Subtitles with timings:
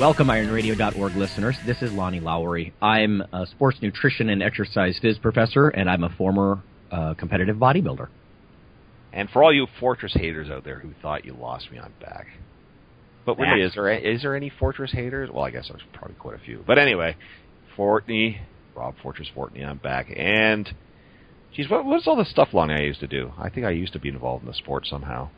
[0.00, 1.56] Welcome, IronRadio.org listeners.
[1.64, 2.74] This is Lonnie Lowery.
[2.82, 8.08] I'm a sports nutrition and exercise phys professor, and I'm a former uh, competitive bodybuilder.
[9.12, 12.26] And for all you Fortress haters out there who thought you lost me, I'm back.
[13.24, 15.30] But really, is there is there any Fortress haters?
[15.32, 16.64] Well, I guess there's probably quite a few.
[16.66, 17.14] But anyway,
[17.78, 18.40] Fortney,
[18.74, 20.12] Rob Fortress Fortney, I'm back.
[20.14, 20.68] And,
[21.54, 23.32] geez, what, what's all the stuff, Lonnie, I used to do?
[23.38, 25.30] I think I used to be involved in the sport somehow.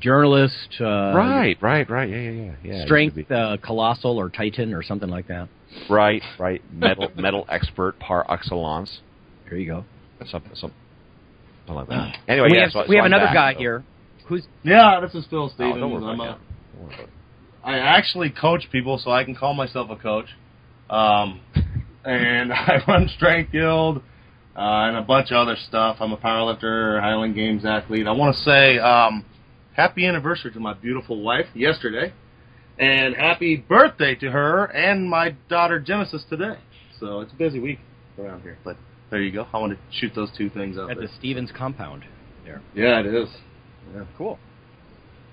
[0.00, 2.08] Journalist, uh, right, right, right.
[2.08, 2.42] Yeah, yeah, yeah.
[2.42, 5.48] yeah I used to strength, uh, colossal or titan or something like that.
[5.88, 6.62] Right, right.
[6.72, 9.00] Metal, metal expert par excellence.
[9.48, 9.84] There you go.
[10.26, 10.72] Something, some,
[11.66, 12.18] something like that.
[12.28, 13.84] Anyway, we yeah, have, so, we so have I'm another back, guy so- here
[14.26, 15.80] who's Yeah, this is Phil Oh, Stevens.
[15.80, 16.38] don't I'm about.
[16.74, 17.06] Don't worry.
[17.64, 20.26] I actually coach people, so I can call myself a coach.
[20.88, 21.40] Um,
[22.04, 25.96] and I run Strength Guild uh, and a bunch of other stuff.
[26.00, 28.06] I'm a powerlifter, Highland Games athlete.
[28.06, 29.24] I want to say um,
[29.76, 32.12] happy anniversary to my beautiful wife yesterday,
[32.78, 36.56] and happy birthday to her and my daughter Genesis today.
[36.98, 37.78] So it's a busy week
[38.18, 38.76] around here, but
[39.10, 39.46] there you go.
[39.52, 41.06] I want to shoot those two things out at there.
[41.06, 42.04] the Stevens compound.
[42.44, 42.62] There.
[42.74, 43.28] Yeah, it is.
[43.94, 44.04] Yeah.
[44.16, 44.38] Cool.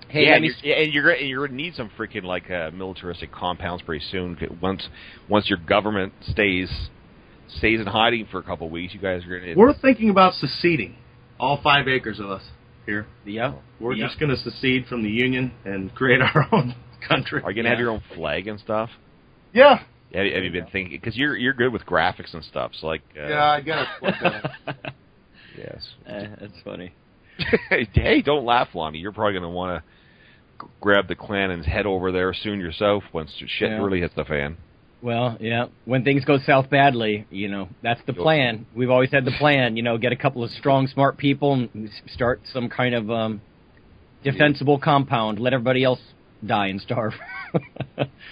[0.08, 3.32] Hey, yeah, and you're, and you're gonna- you're gonna need some freaking like uh, militaristic
[3.32, 4.36] compounds pretty soon.
[4.36, 4.88] 'cause Once
[5.28, 6.70] once your government stays
[7.48, 9.54] stays in hiding for a couple of weeks, you guys are gonna.
[9.56, 10.96] We're thinking about seceding,
[11.40, 12.42] all five acres of us
[12.86, 13.06] here.
[13.24, 13.54] Yeah.
[13.80, 14.06] We're Yeah.
[14.06, 16.74] just going to secede from the Union and create our own
[17.08, 17.42] country.
[17.42, 18.88] are you gonna have your own flag and stuff?
[19.52, 19.78] Yeah.
[20.14, 20.98] Have, have you been thinking?
[20.98, 22.72] Because you're you're good with graphics and stuff.
[22.80, 24.76] So like, uh, Yeah, I got it.
[25.58, 25.88] yes.
[26.06, 26.92] Eh, that's funny.
[27.92, 28.98] hey, don't laugh, Lonnie.
[28.98, 29.82] You're probably gonna want
[30.58, 33.76] to grab the clan and head over there soon yourself once shit Yeah.
[33.82, 34.56] really hits the fan.
[35.04, 35.66] Well, yeah.
[35.84, 38.64] When things go south badly, you know, that's the plan.
[38.74, 41.90] We've always had the plan, you know, get a couple of strong, smart people and
[42.06, 43.42] start some kind of um,
[44.22, 45.38] defensible compound.
[45.38, 46.00] Let everybody else
[46.44, 47.12] die and starve.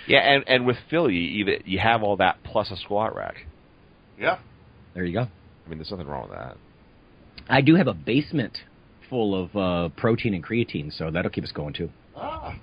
[0.09, 3.47] Yeah, and and with Philly, you you have all that plus a squat rack.
[4.19, 4.39] yeah.
[4.95, 5.21] there you go.
[5.21, 6.57] I mean, there's nothing wrong with that.
[7.49, 8.59] I do have a basement
[9.09, 11.91] full of uh, protein and creatine, so that'll keep us going too.
[12.25, 12.55] Ah.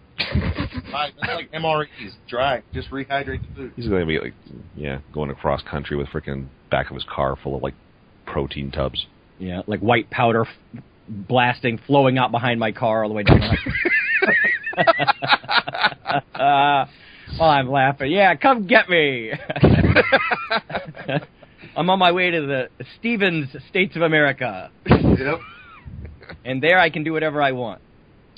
[0.93, 2.61] right, that's like MREs, dry.
[2.73, 3.73] Just rehydrate the food.
[3.75, 4.33] He's going to be like,
[4.75, 7.73] yeah, going across country with freaking back of his car full of like
[8.25, 9.05] protein tubs.
[9.37, 13.39] Yeah, like white powder f- blasting, flowing out behind my car all the way down.
[14.77, 14.81] the
[16.41, 16.85] uh,
[17.37, 19.31] while I'm laughing, yeah, come get me.
[21.75, 25.39] I'm on my way to the Stevens States of America, Yep.
[26.45, 27.81] and there I can do whatever I want.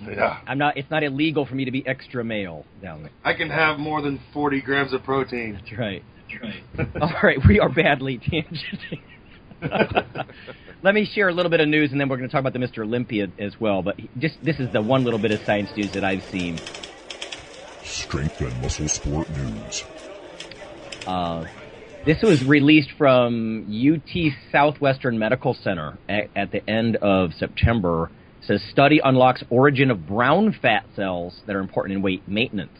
[0.08, 0.40] Yeah.
[0.48, 0.78] I'm not.
[0.78, 3.12] It's not illegal for me to be extra male down there.
[3.24, 5.54] I can have more than 40 grams of protein.
[5.54, 6.04] That's right.
[6.76, 6.88] That's right.
[7.02, 9.02] All right, we are badly tangenting.
[10.84, 12.54] Let me share a little bit of news, and then we're going to talk about
[12.54, 12.80] the Mr.
[12.80, 13.84] Olympia as well.
[13.84, 16.60] But just this is the one little bit of science news that I've seen.
[17.84, 19.84] Strength and Muscle Sport News.
[21.06, 21.46] Uh,
[22.06, 28.10] this was released from UT Southwestern Medical Center at, at the end of September.
[28.46, 32.78] Says study unlocks origin of brown fat cells that are important in weight maintenance.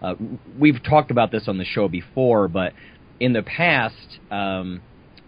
[0.00, 0.14] Uh,
[0.58, 2.72] we've talked about this on the show before, but
[3.20, 4.80] in the past, um,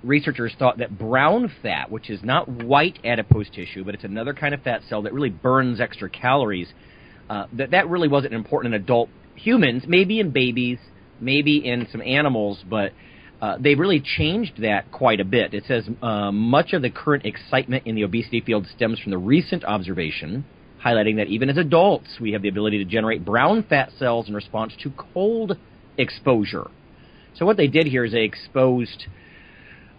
[0.03, 4.55] researchers thought that brown fat, which is not white adipose tissue, but it's another kind
[4.55, 6.69] of fat cell that really burns extra calories,
[7.29, 10.79] uh, that that really wasn't important in adult humans, maybe in babies,
[11.21, 12.93] maybe in some animals, but
[13.41, 15.55] uh, they really changed that quite a bit.
[15.55, 19.19] It says uh, much of the current excitement in the obesity field stems from the
[19.19, 20.45] recent observation,
[20.85, 24.35] highlighting that even as adults, we have the ability to generate brown fat cells in
[24.35, 25.57] response to cold
[25.97, 26.71] exposure.
[27.35, 29.07] So what they did here is they exposed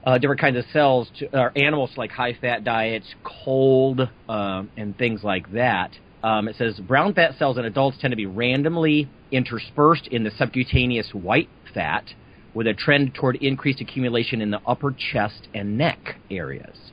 [0.04, 4.98] uh, different kinds of cells to uh, animals like high fat diets, cold, uh, and
[4.98, 5.92] things like that.
[6.24, 10.32] Um, it says brown fat cells in adults tend to be randomly interspersed in the
[10.38, 12.06] subcutaneous white fat,
[12.54, 16.92] with a trend toward increased accumulation in the upper chest and neck areas.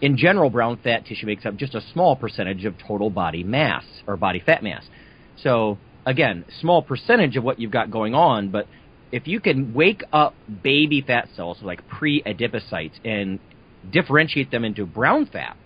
[0.00, 3.84] In general, brown fat tissue makes up just a small percentage of total body mass
[4.06, 4.84] or body fat mass.
[5.42, 8.66] So again, small percentage of what you've got going on, but
[9.12, 13.38] if you can wake up baby fat cells like pre-adipocytes and
[13.90, 15.56] differentiate them into brown fat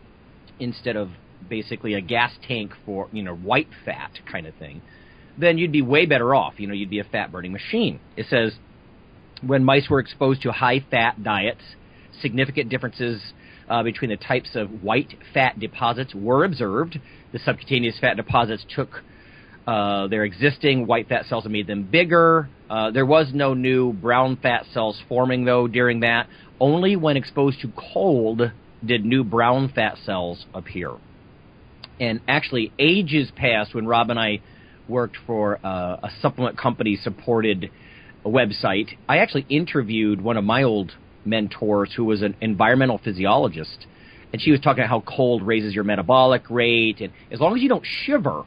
[0.58, 1.10] instead of
[1.48, 4.82] basically a gas tank for you know white fat kind of thing,
[5.38, 6.54] then you'd be way better off.
[6.58, 7.98] You know, you'd be a fat burning machine.
[8.16, 8.52] It says
[9.46, 11.62] when mice were exposed to high fat diets,
[12.20, 13.22] significant differences
[13.69, 17.00] uh, between the types of white fat deposits were observed.
[17.32, 19.02] The subcutaneous fat deposits took
[19.66, 22.48] uh, their existing white fat cells and made them bigger.
[22.69, 26.28] Uh, there was no new brown fat cells forming, though, during that.
[26.58, 28.42] Only when exposed to cold
[28.84, 30.92] did new brown fat cells appear.
[32.00, 34.40] And actually, ages passed when Rob and I
[34.88, 37.70] worked for uh, a supplement company supported
[38.28, 38.88] website.
[39.08, 40.93] I actually interviewed one of my old
[41.25, 43.87] mentors who was an environmental physiologist,
[44.32, 47.62] and she was talking about how cold raises your metabolic rate, and as long as
[47.62, 48.44] you don't shiver,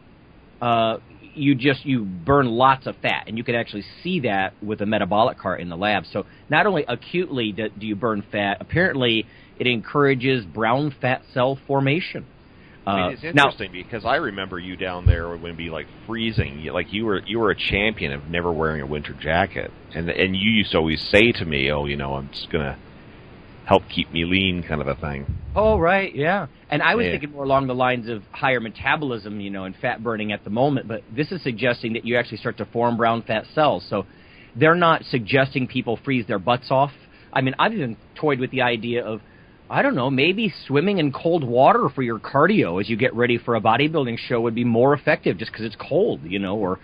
[0.62, 0.98] uh,
[1.36, 4.86] you just you burn lots of fat, and you can actually see that with a
[4.86, 6.04] metabolic cart in the lab.
[6.12, 9.26] So not only acutely do, do you burn fat, apparently
[9.60, 12.26] it encourages brown fat cell formation.
[12.86, 15.70] Uh, I mean, it's interesting now, because I remember you down there when it'd be
[15.70, 16.66] like freezing.
[16.74, 20.36] Like you were you were a champion of never wearing a winter jacket, and and
[20.36, 22.78] you used to always say to me, "Oh, you know, I'm just gonna
[23.64, 25.26] help keep me lean," kind of a thing.
[25.56, 26.48] Oh, right, yeah.
[26.70, 27.12] And I was Yeah.
[27.12, 30.50] thinking more along the lines of higher metabolism, you know, and fat burning at the
[30.50, 30.88] moment.
[30.88, 33.86] But this is suggesting that you actually start to form brown fat cells.
[33.88, 34.08] So
[34.56, 36.92] they're not suggesting people freeze their butts off.
[37.32, 39.22] I mean, I've even toyed with the idea of
[39.70, 43.38] I don't know, maybe swimming in cold water for your cardio as you get ready
[43.38, 46.80] for a bodybuilding show would be more effective just because it's cold, you know, or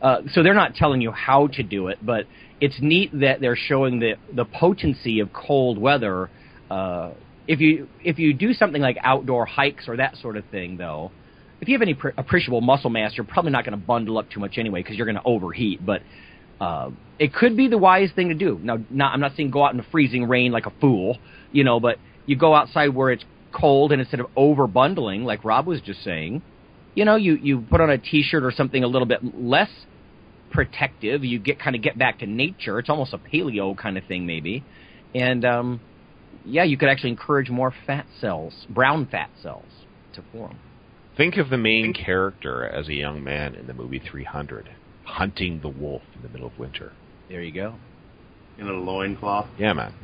[0.00, 2.26] uh, so they're not telling you how to do it, but
[2.60, 6.30] it's neat that they're showing the the potency of cold weather.
[6.70, 7.12] Uh,
[7.46, 11.12] if you if you do something like outdoor hikes or that sort of thing, though,
[11.60, 14.28] if you have any pre- appreciable muscle mass, you're probably not going to bundle up
[14.30, 15.84] too much anyway because you're going to overheat.
[15.84, 16.02] But
[16.60, 18.58] uh, it could be the wise thing to do.
[18.62, 21.18] Now, not, I'm not saying go out in the freezing rain like a fool,
[21.52, 25.44] you know, but you go outside where it's cold and instead of over bundling, like
[25.44, 26.42] Rob was just saying,
[26.94, 29.70] you know, you, you put on a t-shirt or something a little bit less
[30.50, 31.24] protective.
[31.24, 32.78] You get kind of get back to nature.
[32.78, 34.62] It's almost a paleo kind of thing, maybe.
[35.14, 35.80] And um,
[36.44, 39.64] yeah, you could actually encourage more fat cells, brown fat cells,
[40.14, 40.58] to form.
[41.16, 44.70] Think of the main character as a young man in the movie 300,
[45.04, 46.92] hunting the wolf in the middle of winter.
[47.28, 47.74] There you go.
[48.58, 49.46] In a loincloth.
[49.58, 49.94] Yeah, man.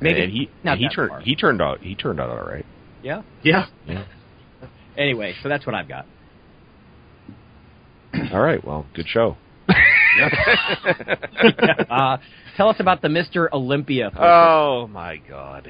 [0.00, 1.20] Maybe and he not he turned far.
[1.20, 2.64] he turned out he turned out all right.
[3.02, 3.22] Yeah.
[3.42, 3.66] Yeah.
[3.86, 4.04] Yeah.
[4.96, 6.06] Anyway, so that's what I've got.
[8.32, 8.64] all right.
[8.64, 9.36] Well, good show.
[11.90, 12.18] uh,
[12.56, 13.48] tell us about the Mr.
[13.52, 14.10] Olympia.
[14.10, 14.22] focus.
[14.24, 15.66] Oh my God,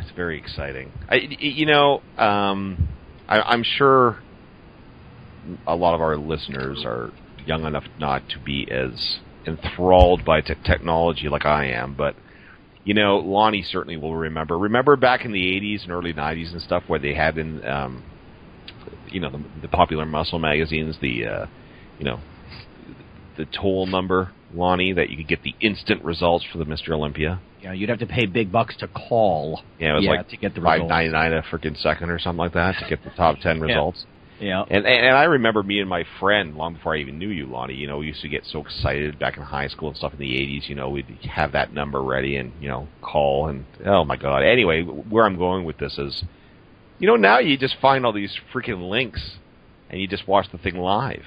[0.00, 0.92] it's very exciting.
[1.08, 2.88] I, y- you know, um,
[3.28, 4.18] I, I'm sure
[5.66, 7.10] a lot of our listeners are
[7.46, 12.14] young enough not to be as enthralled by te- technology like I am, but
[12.84, 14.58] you know, Lonnie certainly will remember.
[14.58, 18.02] Remember back in the '80s and early '90s and stuff, where they had in, um,
[19.10, 21.46] you know, the, the popular muscle magazines, the, uh,
[21.98, 22.20] you know,
[23.36, 26.90] the toll number, Lonnie, that you could get the instant results for the Mr.
[26.90, 27.40] Olympia.
[27.62, 29.62] Yeah, you'd have to pay big bucks to call.
[29.78, 32.18] Yeah, it was Yeah, like to get the five ninety nine a freaking second or
[32.18, 34.06] something like that to get the top ten results.
[34.40, 34.62] Yeah.
[34.62, 37.46] And, and and I remember me and my friend long before I even knew you,
[37.46, 37.74] Lonnie.
[37.74, 40.18] You know, we used to get so excited back in high school and stuff in
[40.18, 40.68] the '80s.
[40.68, 44.42] You know, we'd have that number ready and you know call and oh my god.
[44.42, 46.24] Anyway, where I'm going with this is,
[46.98, 49.36] you know, now you just find all these freaking links
[49.90, 51.24] and you just watch the thing live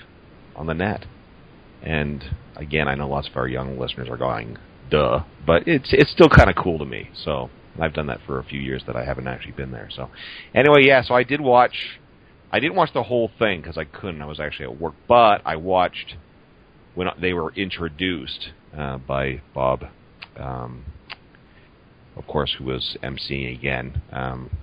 [0.56, 1.06] on the net.
[1.84, 2.24] And
[2.56, 4.58] again, I know lots of our young listeners are going,
[4.90, 7.12] "Duh," but it's it's still kind of cool to me.
[7.14, 9.90] So I've done that for a few years that I haven't actually been there.
[9.92, 10.10] So
[10.56, 11.04] anyway, yeah.
[11.04, 12.00] So I did watch.
[12.54, 14.22] I didn't watch the whole thing because I couldn't.
[14.22, 16.18] I was actually at work, but I watched
[16.94, 19.86] when they were introduced uh, by Bob,
[20.38, 20.86] um,
[22.16, 24.04] of course, who was emceeing again.
[24.12, 24.56] Um,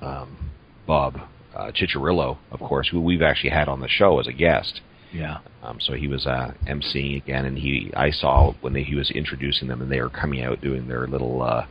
[0.00, 0.50] um,
[0.86, 1.20] Bob
[1.54, 4.80] uh, Cicherillo, of course, who we've actually had on the show as a guest.
[5.12, 5.40] Yeah.
[5.62, 9.10] Um, so he was uh, emceeing again, and he I saw when they, he was
[9.10, 11.66] introducing them, and they were coming out doing their little, uh,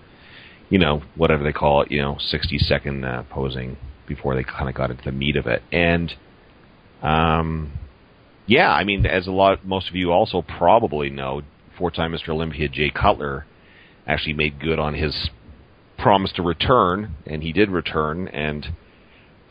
[0.69, 3.77] you know, whatever they call it, you know, sixty second uh, posing
[4.09, 6.13] before they kind of got into the meat of it, and
[7.01, 7.71] um,
[8.45, 11.43] yeah, I mean, as a lot, most of you also probably know,
[11.77, 12.29] four-time Mr.
[12.29, 13.45] Olympia Jay Cutler
[14.05, 15.29] actually made good on his
[15.97, 18.67] promise to return, and he did return, and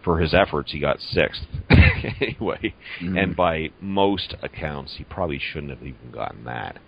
[0.03, 1.43] for his efforts, he got sixth.
[1.71, 6.79] anyway, and by most accounts, he probably shouldn't have even gotten that.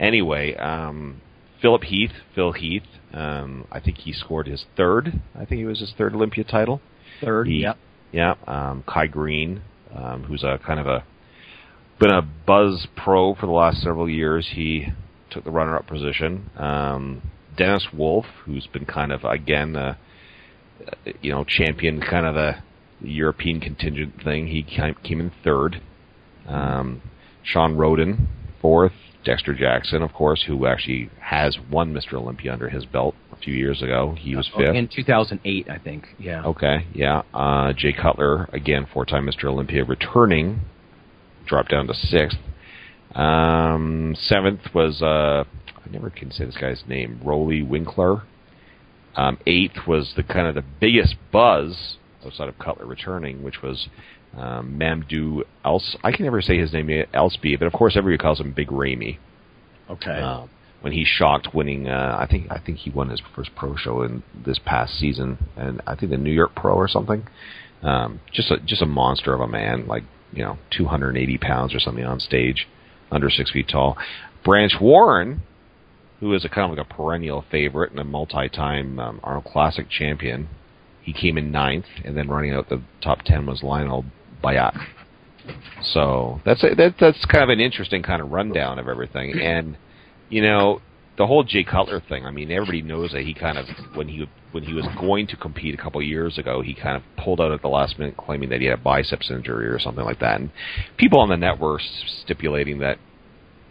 [0.00, 1.20] Anyway, um,
[1.60, 5.20] Philip Heath, Phil Heath, um, I think he scored his third.
[5.34, 6.80] I think it was his third Olympia title.
[7.20, 7.46] Third.
[7.48, 7.76] He- Yep.
[8.10, 9.60] Yeah, um, Kai Greene,
[9.94, 11.04] um, who's a kind of a
[11.98, 14.48] been a buzz pro for the last several years.
[14.54, 14.86] He
[15.30, 16.48] took the runner-up position.
[16.56, 17.22] Um,
[17.56, 19.96] Dennis Wolf, who's been kind of again, uh,
[21.20, 22.54] you know, champion kind of the
[23.02, 24.46] European contingent thing.
[24.46, 25.82] He came came in third.
[26.46, 27.02] Um,
[27.42, 28.26] Shawn Rhoden,
[28.62, 28.92] fourth.
[29.24, 32.14] Dexter Jackson, of course, who actually has won Mr.
[32.14, 34.14] Olympia under his belt a few years ago.
[34.18, 34.74] He was fifth.
[34.74, 36.06] In 2008, I think.
[36.18, 36.44] Yeah.
[36.44, 37.22] Okay, yeah.
[37.34, 39.44] Uh, Jay Cutler, again, four-time Mr.
[39.44, 40.60] Olympia, returning,
[41.46, 42.38] dropped down to sixth.
[43.14, 48.22] Um, seventh was, uh, I never can say this guy's name, Roelly Winklaar.
[49.16, 53.88] Um, eighth was the kind of the biggest buzz outside of Cutler returning, which was
[54.36, 55.96] um, Mamdouh Els.
[56.02, 59.18] I can never say his name, Elsby, but of course everybody calls him Big Ramy.
[59.90, 60.20] Okay.
[60.20, 63.76] Um, when he shocked winning, uh, I think I think he won his first pro
[63.76, 67.26] show in this past season, and I think the New York Pro or something.
[67.82, 71.80] Um, just a just a monster of a man, like you know, 280 pounds or
[71.80, 72.68] something on stage,
[73.10, 73.96] under six feet tall.
[74.44, 75.42] Branch Warren,
[76.20, 79.88] who is a kind of like a perennial favorite and a multi-time um, Arnold Classic
[79.88, 80.48] champion,
[81.08, 84.04] he came in ninth, and then running out the top ten was Lionel
[84.44, 84.78] Bayat.
[85.82, 89.78] So that's a, that, that's kind of an interesting kind of rundown of everything, and
[90.28, 90.82] you know
[91.16, 92.26] the whole Jay Cutler thing.
[92.26, 95.36] I mean, everybody knows that he kind of when he when he was going to
[95.36, 98.18] compete a couple of years ago, he kind of pulled out at the last minute,
[98.18, 100.40] claiming that he had a biceps injury or something like that.
[100.40, 100.50] And
[100.98, 101.80] people on the net were
[102.22, 102.98] stipulating that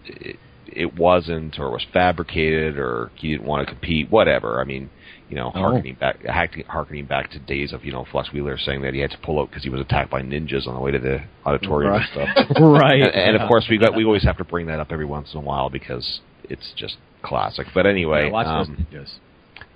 [0.06, 4.10] it, it wasn't, or was fabricated, or he didn't want to compete.
[4.10, 4.60] Whatever.
[4.60, 4.90] I mean,
[5.30, 5.60] you know, Oh.
[5.60, 6.26] harkening back,
[6.68, 9.40] harkening back to days of you know Flex Wheeler saying that he had to pull
[9.40, 12.30] out because he was attacked by ninjas on the way to the auditorium and stuff.
[12.60, 13.02] right.
[13.02, 13.44] And, and yeah.
[13.44, 15.44] of course, we got we always have to bring that up every once in a
[15.44, 17.68] while because it's just classic.
[17.74, 18.86] But anyway, Yeah, um,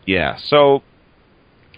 [0.06, 0.38] yeah.
[0.48, 0.84] So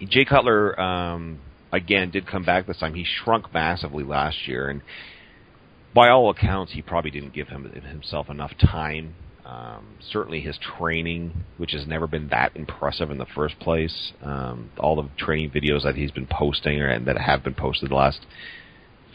[0.07, 1.39] Jay Cutler um,
[1.71, 2.93] again did come back this time.
[2.93, 4.81] He shrunk massively last year, and
[5.93, 9.15] by all accounts, he probably didn't give him himself enough time.
[9.53, 14.71] Um, certainly, his training, which has never been that impressive in the first place, um,
[14.79, 17.95] all the training videos that he's been posting or and that have been posted the
[17.95, 18.25] last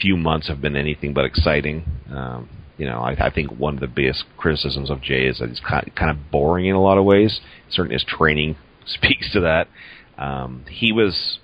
[0.01, 1.85] few months have been anything but exciting.
[2.09, 5.49] Um, you know, I, I think one of the biggest criticisms of Jay is that
[5.49, 7.41] he's kind kind of boring in a lot of ways.
[7.71, 9.67] Certainly, his training speaks to that.
[10.19, 11.41] Um, he was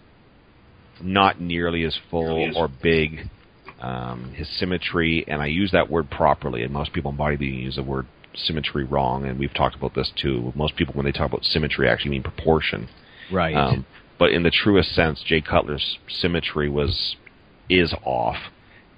[1.03, 3.29] not nearly as full or big.
[3.81, 7.77] Um, his symmetry, and I use that word properly, and most people in bodybuilding use
[7.77, 10.53] the word symmetry wrong, and we've talked about this too.
[10.55, 12.89] Most people, when they talk about symmetry, actually mean proportion.
[13.31, 13.55] Right.
[13.55, 13.87] Um,
[14.19, 17.17] but in the truest sense, Jay Cutler's symmetry was
[17.69, 18.37] is off,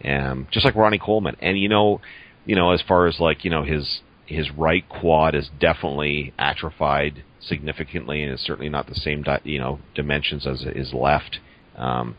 [0.04, 1.36] um, just like Ronnie Coleman.
[1.40, 2.00] And you know,
[2.44, 7.24] you know, as far as like you know, his his right quad is definitely atrophied
[7.40, 11.38] significantly, and it's certainly not the same di- you know dimensions as his left.
[11.76, 12.16] Um,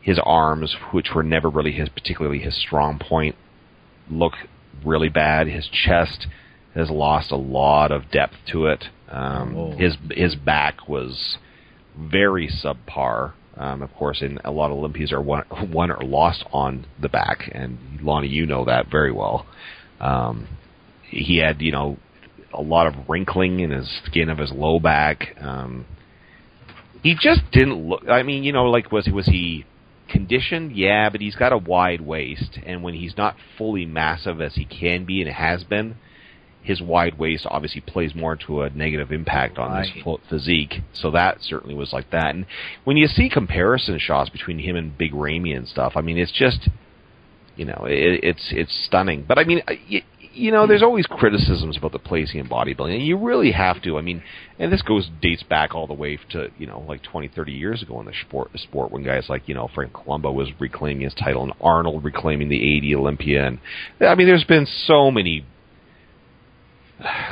[0.00, 3.36] his arms, which were never really his particularly his strong point,
[4.10, 4.34] look
[4.84, 5.46] really bad.
[5.46, 6.26] His chest
[6.74, 8.86] has lost a lot of depth to it.
[9.08, 9.76] Um, Whoa.
[9.76, 11.38] his his back was
[11.98, 13.32] very subpar.
[13.56, 17.08] Um, of course, in a lot of Olympias are won, won or lost on the
[17.08, 19.46] back, and Lonnie, you know that very well.
[20.00, 20.48] Um,
[21.02, 21.98] he had, you know,
[22.52, 25.36] a lot of wrinkling in his skin of his low back.
[25.40, 25.86] Um,
[27.02, 28.08] he just didn't look.
[28.08, 29.66] I mean, you know, like was was he
[30.08, 30.72] conditioned?
[30.72, 34.64] Yeah, but he's got a wide waist, and when he's not fully massive as he
[34.64, 35.96] can be and has been,
[36.64, 39.86] his wide waist obviously plays more to a negative impact on Right.
[39.88, 40.80] his physique.
[40.94, 42.34] So that certainly was like that.
[42.34, 42.46] And
[42.84, 46.32] when you see comparison shots between him and Big Ramy and stuff, I mean, it's
[46.32, 46.68] just,
[47.56, 49.24] you know, it, it's it's stunning.
[49.28, 50.00] But I mean, you,
[50.32, 53.98] you know, there's always criticisms about the placing in bodybuilding, and you really have to.
[53.98, 54.22] I mean,
[54.58, 57.82] and this goes dates back all the way to you know like 20, 30 years
[57.82, 61.02] ago in the sport, the sport when guys like you know Franco Columbu was reclaiming
[61.02, 63.58] his title and Arnold reclaiming the 80 Olympia, and
[64.00, 65.44] I mean, there's been so many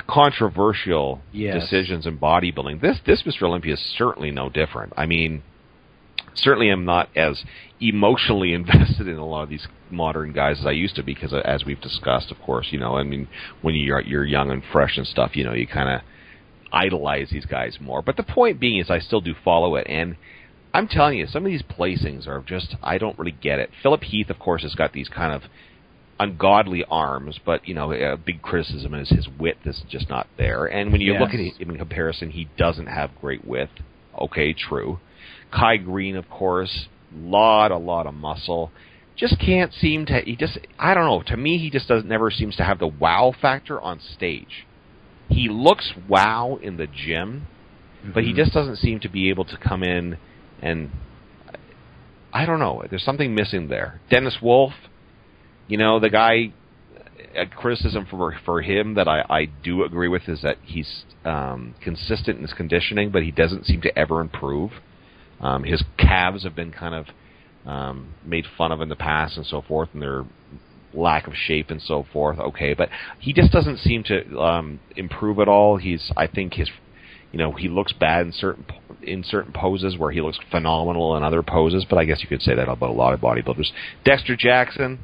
[0.06, 1.54] controversial Yes.
[1.62, 2.80] decisions in bodybuilding.
[2.80, 3.42] This this Mr.
[3.42, 4.92] Olympia is certainly no different.
[4.96, 5.42] I mean,
[6.34, 7.44] certainly I'm not as
[7.80, 11.42] emotionally invested in a lot of these modern guys as I used to because uh,
[11.44, 13.28] as we've discussed, of course, you know, I mean,
[13.62, 16.00] when you're you're young and fresh and stuff, you know, you kind of
[16.72, 18.02] idolize these guys more.
[18.02, 20.16] But the point being is I still do follow it and
[20.74, 23.70] I'm telling you, some of these placings are just I don't really get it.
[23.82, 25.42] Philip Heath, of course, has got these kind of
[26.19, 30.66] ungodly arms, but you know, a big criticism is his width is just not there.
[30.66, 33.73] And when you look at him in comparison, he doesn't have great width.
[34.21, 35.00] Okay, true.
[35.52, 38.71] Kai Greene, of course, lot a lot of muscle.
[39.16, 40.21] Just can't seem to.
[40.25, 41.23] He just I don't know.
[41.26, 44.66] To me, he just doesn't never seems to have the wow factor on stage.
[45.28, 47.47] He looks wow in the gym,
[48.14, 48.38] but he mm-hmm.
[48.38, 50.19] just doesn't seem to be able to come in
[50.61, 50.90] and
[52.33, 52.83] I don't know.
[52.88, 54.00] There's something missing there.
[54.09, 54.73] Dennis Wolf,
[55.72, 56.52] you know, the guy.
[57.34, 61.74] A criticism for for him that I, I do agree with is that he's um,
[61.80, 64.72] consistent in his conditioning, but he doesn't seem to ever improve.
[65.40, 67.06] Um, his calves have been kind of
[67.66, 70.24] um, made fun of in the past and so forth, and they're
[70.92, 72.38] lack of shape and so forth.
[72.38, 75.78] Okay, but he just doesn't seem to um, improve at all.
[75.78, 76.68] He's I think his
[77.32, 78.66] you know he looks bad in certain
[79.02, 81.86] in certain poses where he looks phenomenal in other poses.
[81.88, 83.70] But I guess you could say that about a lot of bodybuilders.
[84.04, 84.98] Dexter Jackson,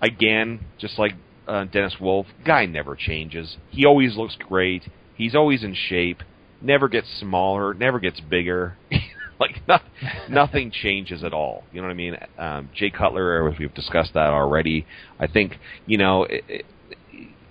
[0.00, 1.12] again, just like
[1.46, 3.56] uh, Dennis Wolf, guy never changes.
[3.70, 4.88] He always looks great.
[5.16, 6.22] He's always in shape.
[6.60, 7.74] Never gets smaller.
[7.74, 8.76] Never gets bigger.
[9.40, 9.82] like not,
[10.28, 11.64] nothing changes at all.
[11.72, 12.16] You know what I mean?
[12.36, 14.86] Um, Jay Cutler, we've discussed that already.
[15.18, 16.24] I think you know.
[16.24, 16.64] It, it,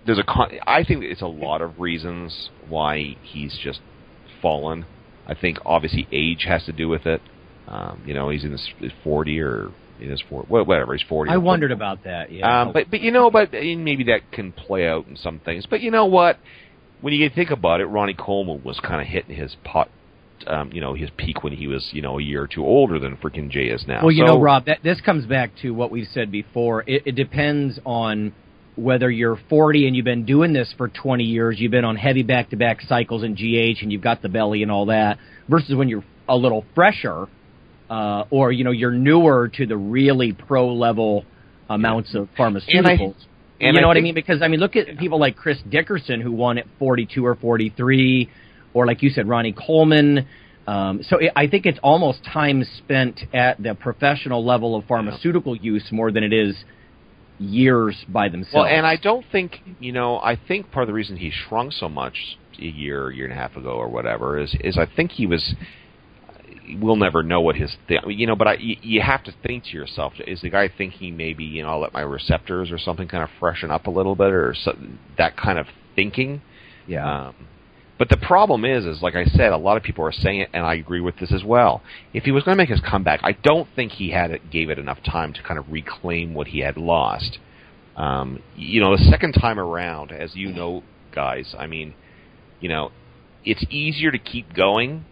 [0.05, 3.81] there's a con- I think it's a lot of reasons why he's just
[4.41, 4.85] fallen.
[5.27, 7.21] I think obviously age has to do with it.
[7.67, 8.69] Um, you know, he's in his
[9.03, 11.31] 40 or in his 40, whatever, he's 40.
[11.31, 12.31] I wondered about that.
[12.31, 12.61] Yeah.
[12.61, 15.65] Um, but but you know, but maybe that can play out in some things.
[15.69, 16.37] But you know what?
[17.01, 19.89] When you think about it, Ronnie Coleman was kind of hitting his pot
[20.45, 22.99] um, you know, his peak when he was, you know, a year or two older
[22.99, 24.01] than freaking Jay is now.
[24.01, 26.83] Well, you so, know, Rob, that, this comes back to what we've said before.
[26.87, 28.33] It, it depends on
[28.75, 32.21] whether you're 40 and you've been doing this for 20 years, you've been on heavy
[32.23, 35.17] back-to-back cycles in GH and you've got the belly and all that,
[35.49, 37.27] versus when you're a little fresher,
[37.89, 41.25] uh, or you know, you're newer to the really pro-level
[41.69, 43.15] amounts of pharmaceuticals.
[43.59, 44.13] And you know I what I mean?
[44.13, 48.29] Because I mean, look at people like Chris Dickerson who won at 42 or 43
[48.73, 50.27] or like you said, Ronnie Coleman.
[50.67, 55.55] Um, so it, I think it's almost time spent at the professional level of pharmaceutical
[55.55, 56.55] use more than it is
[57.39, 58.55] years by themselves.
[58.55, 60.19] Well, and I don't think you know.
[60.19, 63.37] I think part of the reason he shrunk so much a year, year and a
[63.37, 65.55] half ago, or whatever, is is I think he was.
[66.79, 68.35] We'll never know what his thing, you know.
[68.35, 71.63] But I, you, you have to think to yourself: Is the guy thinking maybe you
[71.63, 74.53] know I'll let my receptors or something kind of freshen up a little bit, or
[74.53, 74.77] so,
[75.17, 76.41] that kind of thinking?
[76.87, 77.27] Yeah.
[77.27, 77.35] Um,
[77.97, 80.49] but the problem is, is like I said, a lot of people are saying it,
[80.53, 81.81] and I agree with this as well.
[82.13, 84.69] If he was going to make his comeback, I don't think he had it, gave
[84.69, 87.39] it enough time to kind of reclaim what he had lost.
[87.95, 90.83] Um, you know, the second time around, as you know,
[91.13, 91.95] guys, I mean,
[92.59, 92.91] you know,
[93.43, 95.05] it's easier to keep going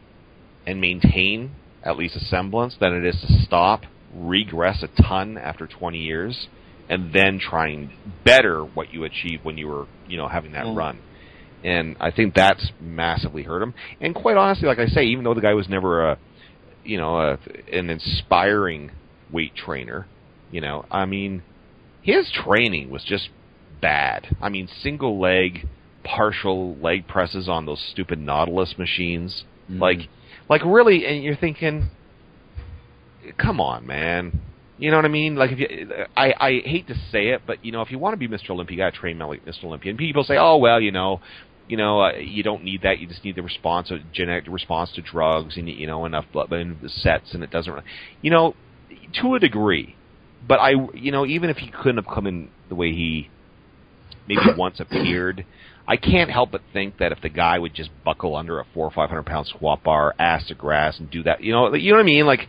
[0.65, 1.51] and maintain
[1.83, 3.81] at least a semblance than it is to stop,
[4.13, 6.47] regress a ton after 20 years,
[6.89, 7.89] and then try and
[8.23, 10.75] better what you achieved when you were, you know, having that mm.
[10.75, 10.99] run
[11.65, 13.73] and I think that's massively hurt him.
[13.99, 16.19] And quite honestly, like I say, even though the guy was never a,
[16.83, 17.39] you know, a,
[17.73, 18.91] an inspiring
[19.31, 20.05] weight trainer,
[20.51, 21.41] you know, I mean,
[22.03, 23.29] his training was just
[23.81, 24.27] bad.
[24.39, 25.67] I mean, single leg,
[26.03, 29.79] partial leg presses on those stupid Nautilus machines, mm.
[29.79, 30.07] like,
[30.49, 31.89] like really, and you're thinking,
[33.37, 34.41] come on, man.
[34.77, 35.35] You know what I mean?
[35.35, 38.13] Like if you, I I hate to say it, but you know, if you want
[38.13, 38.49] to be Mr.
[38.49, 39.63] Olympia, you got to train like Mr.
[39.63, 39.91] Olympia.
[39.91, 41.21] And people say, oh well, you know,
[41.67, 42.99] you know, uh, you don't need that.
[42.99, 46.51] You just need the response, a genetic response to drugs, and you know enough blood
[46.51, 47.75] and sets, and it doesn't.
[48.21, 48.55] You know,
[49.21, 49.95] to a degree,
[50.47, 53.29] but I, you know, even if he couldn't have come in the way he
[54.27, 55.45] maybe once appeared,
[55.87, 58.85] I can't help but think that if the guy would just buckle under a four
[58.85, 61.91] or five hundred pound squat bar, ass to grass, and do that, you know, you
[61.91, 62.47] know what I mean, like.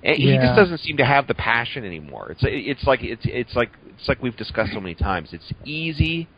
[0.00, 0.14] Yeah.
[0.14, 2.30] He just doesn't seem to have the passion anymore.
[2.30, 5.30] It's it's like it's it's like it's like we've discussed so many times.
[5.32, 6.28] It's easy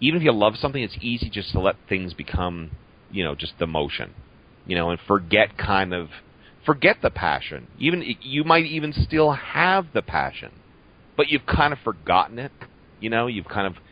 [0.00, 2.70] even if you love something, it's easy just to let things become,
[3.10, 4.14] you know, just the motion,
[4.66, 6.08] you know, and forget kind of
[6.66, 7.68] forget the passion.
[7.78, 10.52] Even you might even still have the passion,
[11.16, 12.52] but you've kind of forgotten it.
[13.00, 13.82] You know, you've kind of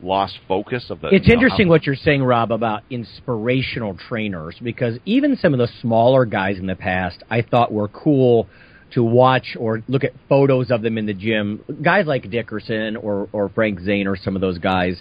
[0.00, 1.08] lost focus of the.
[1.08, 5.68] It's interesting know, what you're saying, Rob, about inspirational trainers because even some of the
[5.80, 8.48] smaller guys in the past, I thought were cool
[8.92, 11.64] to watch or look at photos of them in the gym.
[11.82, 15.00] Guys like Dickerson or or Frank Zane or some of those guys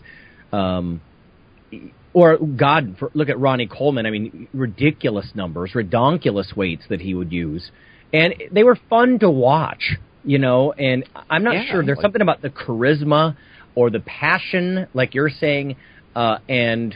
[0.54, 1.02] um,
[2.14, 4.06] or God, for, look at Ronnie Coleman.
[4.06, 7.72] I mean, ridiculous numbers, redonkulous weights that he would use,
[8.14, 9.98] and they were fun to watch.
[10.26, 11.86] You know, and I'm not yeah, sure.
[11.86, 13.36] There's like, something about the charisma
[13.76, 15.76] or the passion, like you're saying,
[16.16, 16.96] uh, and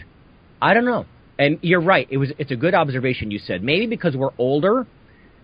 [0.61, 1.05] I don't know.
[1.39, 2.07] And you're right.
[2.09, 2.31] It was.
[2.39, 3.63] It's a good observation you said.
[3.63, 4.87] Maybe because we're older,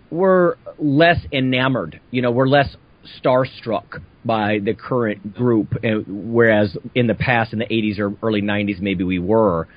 [0.09, 1.99] we're less enamored.
[2.09, 2.75] You know, we're less
[3.21, 8.41] starstruck by the current group, uh, whereas in the past, in the 80s or early
[8.41, 9.67] 90s, maybe we were.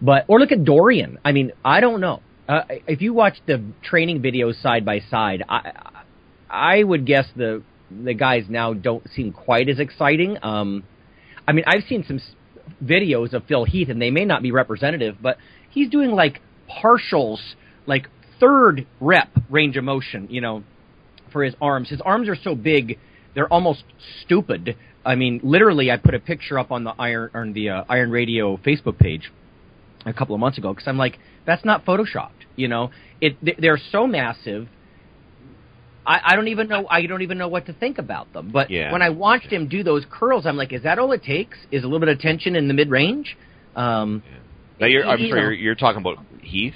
[0.00, 1.18] But or look at Dorian.
[1.24, 2.22] I mean, I don't know.
[2.48, 5.72] Uh, if you watch the training videos side by side, I
[6.48, 10.36] I would guess the the guys now don't seem quite as exciting.
[10.42, 10.84] Um,
[11.46, 12.20] I mean, I've seen some
[12.84, 15.38] videos of Phil Heath, and they may not be representative, but
[15.70, 17.38] he's doing like partials,
[17.86, 18.08] like
[18.40, 20.64] third rep range of motion, you know,
[21.32, 21.88] for his arms.
[21.88, 22.98] His arms are so big
[23.36, 23.84] they're almost
[24.24, 24.76] stupid.
[25.04, 28.10] I mean, literally, I put a picture up on the Iron on the uh, Iron
[28.10, 29.30] Radio Facebook page
[30.06, 32.30] a couple of months ago because I'm like, that's not photoshopped.
[32.56, 34.68] You know, it they're so massive.
[36.06, 36.86] I, I don't even know.
[36.88, 38.50] I don't even know what to think about them.
[38.52, 38.92] But Yeah.
[38.92, 41.58] when I watched him do those curls, I'm like, is that all it takes?
[41.70, 43.36] Is a little bit of tension in the mid range?
[43.74, 44.22] Um,
[44.80, 45.44] Now you're, I'm you sorry, know.
[45.48, 46.74] you're, you're talking about Heath.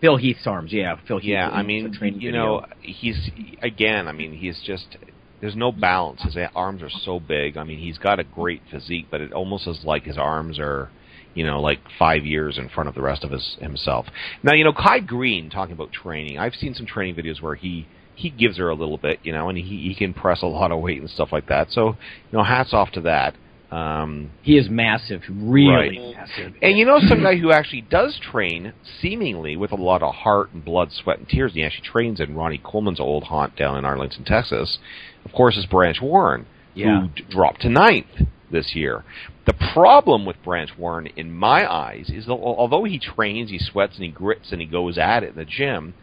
[0.00, 1.30] Phil Heath's arms, yeah, Phil Heath.
[1.30, 3.30] Yeah, I mean, training you know, he's
[3.62, 4.08] again.
[4.08, 4.96] I mean, he's just
[5.42, 6.22] there's no balance.
[6.22, 7.58] His arms are so big.
[7.58, 10.90] I mean, he's got a great physique, but it almost is like his arms are,
[11.34, 14.06] you know, like five years in front of the rest of his himself.
[14.42, 16.38] Now, you know, Kai Greene talking about training.
[16.38, 19.48] I've seen some training videos where he he gives her a little bit, you know,
[19.48, 21.70] and he he can press a lot of weight and stuff like that.
[21.70, 23.34] So, you know, hats off to that.
[23.70, 26.16] Um, he is massive, really Right.
[26.16, 26.54] massive.
[26.60, 30.50] and you know, some guy who actually does train, seemingly with a lot of heart
[30.52, 31.52] and blood, sweat, and tears.
[31.52, 34.78] And he actually trains in Ronnie Coleman's old haunt down in Arlington, Texas.
[35.24, 37.02] Of course, is Branch Warren, Yeah.
[37.02, 39.04] who d- dropped to ninth this year.
[39.44, 43.94] The problem with Branch Warren, in my eyes, is that although he trains, he sweats,
[43.94, 45.94] and he grits, and he goes at it in the gym,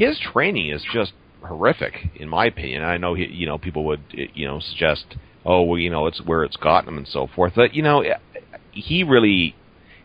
[0.00, 2.82] his training is just horrific, in my opinion.
[2.82, 5.04] I know he, you know people would you know suggest,
[5.44, 7.52] oh well, you know it's where it's gotten him and so forth.
[7.54, 8.02] But you know,
[8.72, 9.54] he really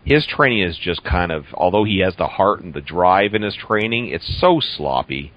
[0.03, 3.41] his training is just kind of although he has the heart and the drive in
[3.41, 5.31] his training, it's so sloppy.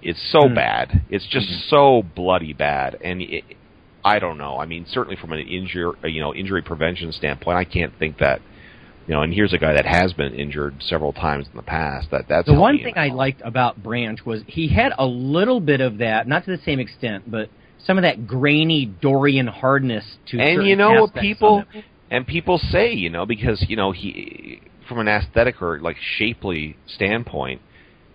[0.00, 0.54] It's so Hmm.
[0.54, 1.02] bad.
[1.10, 3.44] It's just so bloody bad, and it,
[4.02, 4.58] I don't know.
[4.58, 8.40] I mean, certainly from an injury, you know, injury prevention standpoint, I can't think that,
[9.06, 9.22] you know.
[9.22, 12.10] And here's a guy that has been injured several times in the past.
[12.10, 15.80] That that's The one thing I liked about Branch was he had a little bit
[15.80, 17.48] of that, not to the same extent, but
[17.86, 21.64] some of that grainy Dorian hardness to and you know what people
[22.10, 26.76] and people say you know because you know he from an aesthetic or like shapely
[26.86, 27.60] standpoint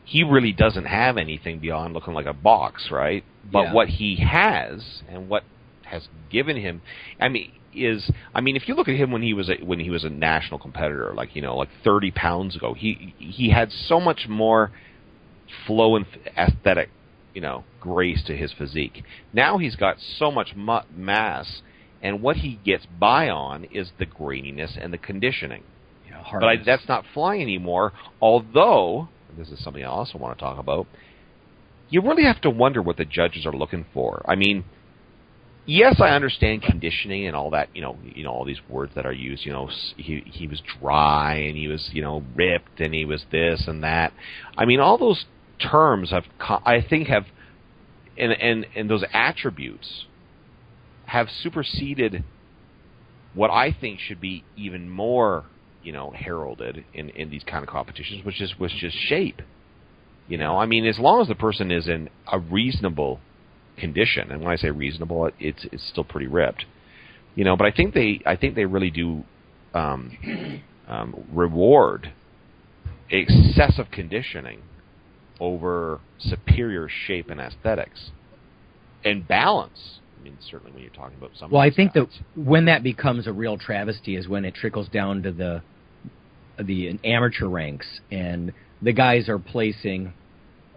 [0.03, 3.73] he really doesn't have anything beyond looking like a box right but Yeah.
[3.73, 5.43] what he has and what
[5.83, 6.81] has given him
[7.19, 9.79] i mean is i mean if you look at him when he was a when
[9.79, 13.71] he was a national competitor like you know like 30 pounds ago he he had
[13.71, 14.71] so much more
[15.65, 16.05] flow and
[16.37, 16.89] aesthetic
[17.33, 19.03] you know grace to his physique
[19.33, 21.61] now he's got so much mu- mass
[22.01, 25.63] and what he gets by on is the graininess and the conditioning.
[26.09, 27.93] Yeah, But I, that's not flying anymore.
[28.19, 29.07] Although
[29.37, 30.87] this is something I also want to talk about.
[31.89, 34.23] You really have to wonder what the judges are looking for.
[34.27, 34.63] I mean,
[35.65, 37.69] yes, I understand conditioning and all that.
[37.73, 39.45] You know, you know all these words that are used.
[39.45, 43.25] You know, he he was dry and he was you know ripped and he was
[43.31, 44.13] this and that.
[44.57, 45.25] I mean, all those
[45.59, 47.25] terms have I think have
[48.17, 50.05] and and and those attributes
[51.05, 52.23] have superseded
[53.33, 55.45] what I think should be even more,
[55.83, 59.41] you know, heralded in in these kind of competitions, which is which is shape.
[60.27, 63.19] You know, I mean, as long as the person is in a reasonable
[63.81, 66.65] condition, and when I say reasonable, it's it's still pretty ripped.
[67.35, 69.23] You know, but I think they I think they really do
[69.73, 72.13] um, um, reward
[73.09, 74.61] excessive conditioning
[75.39, 78.11] over superior shape and aesthetics
[79.03, 79.99] and balance.
[80.19, 81.49] I mean, certainly when you're talking about some.
[81.51, 85.23] Well, I think that when that becomes a real travesty is when it trickles down
[85.23, 85.61] to the
[86.63, 90.13] the amateur ranks, and the guys are placing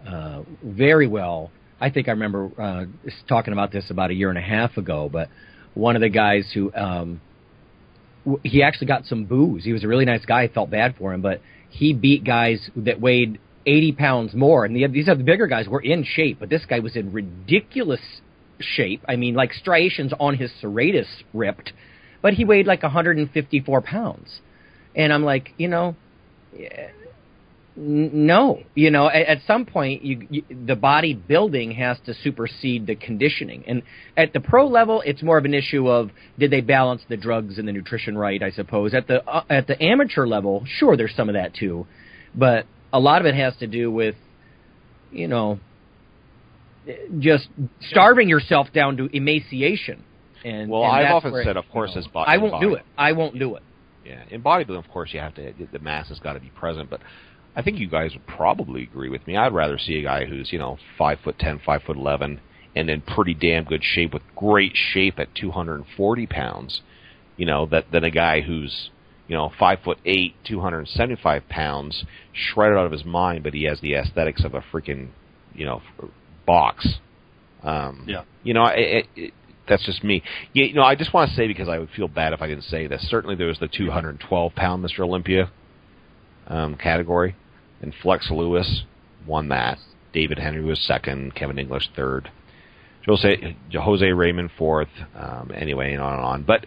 [0.07, 1.51] uh, very well.
[1.79, 2.85] I think I remember uh,
[3.27, 5.29] talking about this about a year and a half ago, but
[5.73, 7.21] one of the guys who um,
[8.25, 9.63] w- he actually got some booze.
[9.63, 10.43] He was a really nice guy.
[10.43, 14.75] I felt bad for him, but he beat guys that weighed 80 pounds more, and
[14.75, 18.01] the, these other bigger guys were in shape, but this guy was in ridiculous
[18.59, 19.03] shape.
[19.07, 21.73] I mean, like striations on his serratus ripped,
[22.21, 24.39] but he weighed like 154 pounds.
[24.95, 25.95] And I'm like, you know,
[26.57, 26.89] yeah,
[27.77, 32.87] no, you know, at, at some point, you, you, the body building has to supersede
[32.87, 33.65] the conditioning.
[33.67, 33.83] And
[34.15, 37.57] at the pro level, it's more of an issue of did they balance the drugs
[37.57, 38.41] and the nutrition right?
[38.41, 41.85] I suppose at the uh, at the amateur level, sure, there's some of that too,
[42.33, 44.15] but a lot of it has to do with,
[45.11, 45.59] you know,
[47.19, 47.49] just
[47.81, 50.03] starving yourself down to emaciation.
[50.45, 52.75] And Well, and I've often said, of course, you know, as body- I won't do
[52.75, 52.83] it.
[52.97, 53.63] I won't do it.
[54.05, 56.89] Yeah, in bodybuilding, of course, you have to the mass has got to be present.
[56.89, 57.01] But
[57.55, 59.37] I think you guys would probably agree with me.
[59.37, 62.41] I'd rather see a guy who's you know five foot ten, five foot eleven,
[62.75, 66.81] and in pretty damn good shape with great shape at two hundred and forty pounds.
[67.37, 68.89] You know that than a guy who's
[69.27, 73.05] you know five foot eight, two hundred and seventy five pounds, shredded out of his
[73.05, 75.09] mind, but he has the aesthetics of a freaking
[75.53, 75.81] you know
[76.45, 76.87] box.
[77.63, 78.23] Um, Yeah.
[78.43, 79.33] You know, it, it,
[79.67, 80.21] that's just me.
[80.53, 82.47] Yeah, you know, I just want to say because I would feel bad if I
[82.47, 83.07] didn't say this.
[83.09, 84.99] Certainly, there was the 212 pound Mr.
[84.99, 85.51] Olympia
[86.47, 87.35] um, category,
[87.81, 88.83] and Flex Lewis
[89.27, 89.77] won that.
[90.13, 91.35] David Henry was second.
[91.35, 92.31] Kevin English third.
[93.05, 94.89] Jose Jose Raymond fourth.
[95.15, 96.43] Um, anyway, and on and on.
[96.43, 96.65] But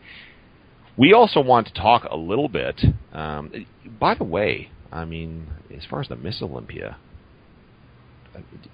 [0.96, 2.80] we also want to talk a little bit.
[3.12, 3.66] Um,
[3.98, 6.96] by the way, I mean, as far as the Miss Olympia,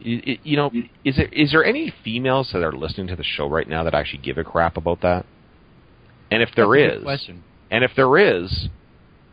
[0.01, 0.71] you know,
[1.05, 3.95] is there is there any females that are listening to the show right now that
[3.95, 5.25] actually give a crap about that?
[6.31, 7.45] And if there is, question.
[7.71, 8.69] and if there is,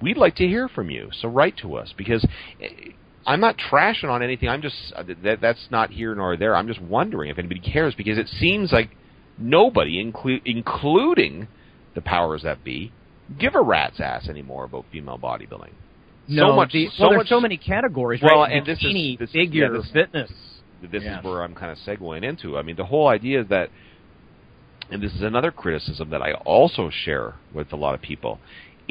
[0.01, 1.09] we'd like to hear from you.
[1.21, 2.25] So write to us because
[2.61, 2.67] eh,
[3.25, 4.49] I'm not trashing on anything.
[4.49, 6.55] I'm just uh, that that's not here nor there.
[6.55, 8.89] I'm just wondering if anybody cares because it seems like
[9.37, 11.47] nobody, inclu- including
[11.95, 12.91] the powers that be,
[13.39, 15.71] give a rat's ass anymore about female bodybuilding.
[16.27, 16.71] No, so much.
[16.71, 18.51] the, so well, there's much, so many categories, Well, right?
[18.57, 20.31] and this is- this figure, yeah, this- fitness.
[20.91, 21.19] this Yeah.
[21.19, 22.57] is where I'm kind of segueing into.
[22.57, 23.69] I mean, the whole idea is that,
[24.89, 28.39] and this is another criticism that I also share with a lot of people.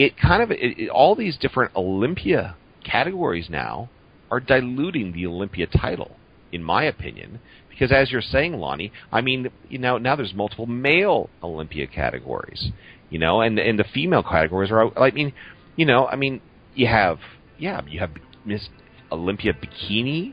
[0.01, 3.91] It kind of it, it, all these different Olympia categories now
[4.31, 6.17] are diluting the Olympia title,
[6.51, 10.65] in my opinion, because as you're saying, Lonnie, I mean, you know, now there's multiple
[10.65, 12.71] male Olympia categories,
[13.11, 14.99] you know, and and the female categories are.
[14.99, 15.35] I mean,
[15.77, 16.41] you know, I mean,
[16.75, 17.19] you have
[17.59, 18.13] yeah, you have
[18.47, 18.71] Miss
[19.13, 20.33] Olympia bikini,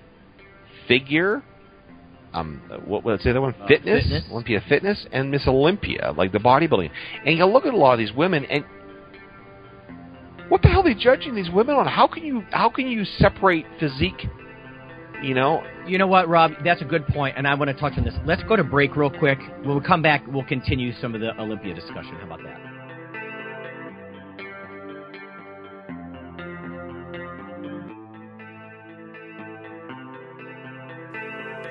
[0.88, 1.44] figure,
[2.34, 3.56] um, what was the other one?
[3.60, 4.24] Uh, fitness, fitness.
[4.32, 6.90] Olympia Fitness, and Miss Olympia, like the bodybuilding.
[7.26, 8.64] And you look at a lot of these women, and
[10.50, 11.88] what the hell are they judging these women on?
[11.88, 14.28] How can you how can you separate physique?
[15.24, 16.52] You know, You know what, Rob?
[16.64, 18.14] That's a good point, and I want to touch on this.
[18.26, 19.40] Let's go to break real quick.
[19.64, 22.16] When we come back, we'll continue some of the Olympia discussion.
[22.20, 22.67] How about that?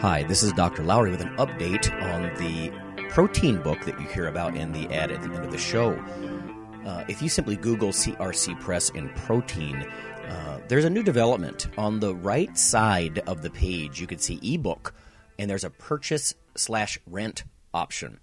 [0.00, 0.84] Hi, this is Dr.
[0.84, 2.70] Lowery with an update on the
[3.08, 5.92] protein book that you hear about in the ad at the end of the show.
[6.84, 9.90] Uh, if you simply Google CRC Press and protein,
[10.28, 11.68] uh, there's a new development.
[11.78, 14.92] On the right side of the page, you can see ebook,
[15.38, 18.20] and there's a purchase slash rent option.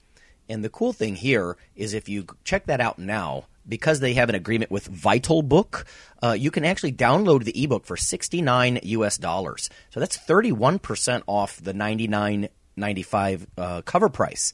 [0.47, 4.29] And the cool thing here is if you check that out now, because they have
[4.29, 5.85] an agreement with Vital Book,
[6.21, 9.69] uh, you can actually download the ebook for 69 US dollars.
[9.89, 14.53] So that's 31% off the 99.95 uh, cover price.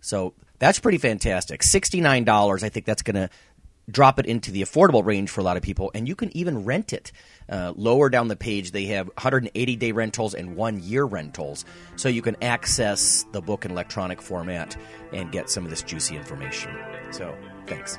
[0.00, 1.62] So that's pretty fantastic.
[1.62, 3.30] $69, I think that's going to
[3.90, 6.64] drop it into the affordable range for a lot of people, and you can even
[6.64, 7.12] rent it.
[7.48, 11.64] Uh, lower down the page, they have 180 day rentals and one year rentals,
[11.94, 14.76] so you can access the book in electronic format
[15.12, 16.76] and get some of this juicy information.
[17.12, 17.98] So, thanks.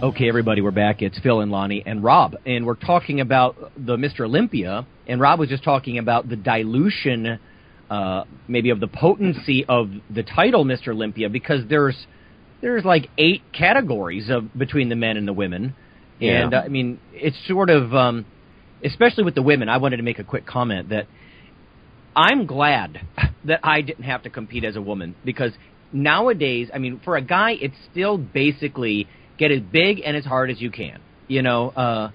[0.00, 1.02] Okay, everybody, we're back.
[1.02, 4.20] It's Phil and Lonnie and Rob, and we're talking about the Mr.
[4.20, 7.40] Olympia, and Rob was just talking about the dilution,
[7.90, 10.88] uh, maybe of the potency of the title Mr.
[10.88, 11.96] Olympia, because there's
[12.60, 15.74] there's like eight categories of between the men and the women,
[16.20, 16.58] and Yeah.
[16.60, 18.24] uh, I mean it's sort of, um,
[18.84, 19.68] especially with the women.
[19.68, 21.08] I wanted to make a quick comment that
[22.14, 23.00] I'm glad
[23.44, 25.52] that I didn't have to compete as a woman because
[25.92, 30.50] nowadays, I mean, for a guy, it's still basically get as big and as hard
[30.50, 31.00] as you can.
[31.28, 32.10] You know, uh,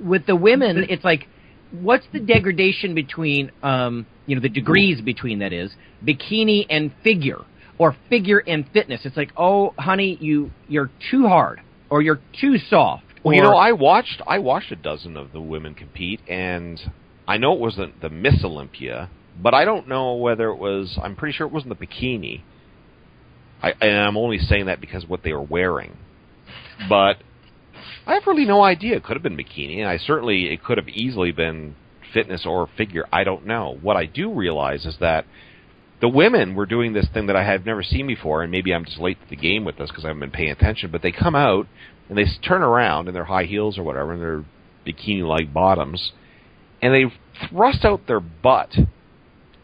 [0.00, 1.28] with the women, it's like,
[1.70, 5.72] what's the degradation between, um, you know, the degrees between that is
[6.04, 7.42] bikini and figure,
[7.78, 9.02] or figure and fitness?
[9.04, 13.04] It's like, oh, honey, you you're too hard, or you're too soft.
[13.24, 16.80] Well, you know, I watched I watched a dozen of the women compete, and
[17.26, 20.98] I know it wasn't the Miss Olympia, but I don't know whether it was.
[21.02, 22.42] I'm pretty sure it wasn't the bikini.
[23.62, 25.96] I, and I'm only saying that because of what they were wearing.
[26.88, 27.16] But
[28.06, 28.96] I have really no idea.
[28.96, 31.74] It could have been bikini, I certainly it could have easily been
[32.12, 33.06] fitness or figure.
[33.12, 33.78] I don't know.
[33.80, 35.26] What I do realize is that
[36.00, 38.84] the women were doing this thing that I had never seen before, and maybe I'm
[38.84, 40.90] just late to the game with this because I haven't been paying attention.
[40.90, 41.66] But they come out
[42.08, 44.44] and they turn around in their high heels or whatever, and their
[44.86, 46.12] bikini-like bottoms,
[46.82, 47.06] and they
[47.48, 48.70] thrust out their butt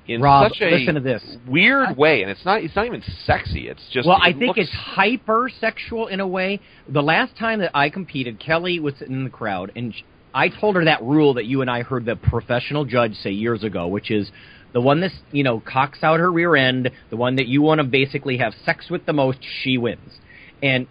[0.08, 1.22] in Rob, such a listen to this.
[1.46, 3.68] weird way, and it's not it's not even sexy.
[3.68, 6.60] It's just well, it I think looks- it's hypersexual in a way.
[6.88, 9.94] The last time that I competed, Kelly was sitting in the crowd, and
[10.34, 13.62] I told her that rule that you and I heard the professional judge say years
[13.64, 14.30] ago, which is
[14.72, 17.80] the one that's you know cocks out her rear end, the one that you want
[17.80, 20.18] to basically have sex with the most, she wins.
[20.62, 20.86] And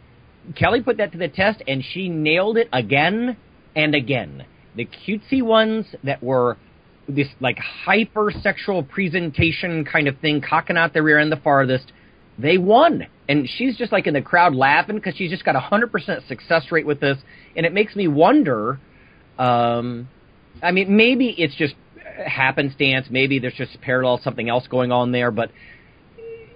[0.56, 3.38] Kelly put that to the test, and she nailed it again
[3.76, 4.45] and again.
[4.76, 6.58] The cutesy ones that were
[7.15, 11.91] this like hypersexual presentation kind of thing, cocking out the rear end the farthest,
[12.38, 13.08] they won.
[13.30, 16.71] And she's just like in the crowd laughing because she's just got a 100% success
[16.71, 17.17] rate with this.
[17.56, 18.80] And it makes me wonder
[19.38, 20.08] um,
[20.62, 21.74] I mean, maybe it's just
[22.26, 23.08] happenstance.
[23.10, 25.32] Maybe there's just parallel something else going on there.
[25.32, 25.52] But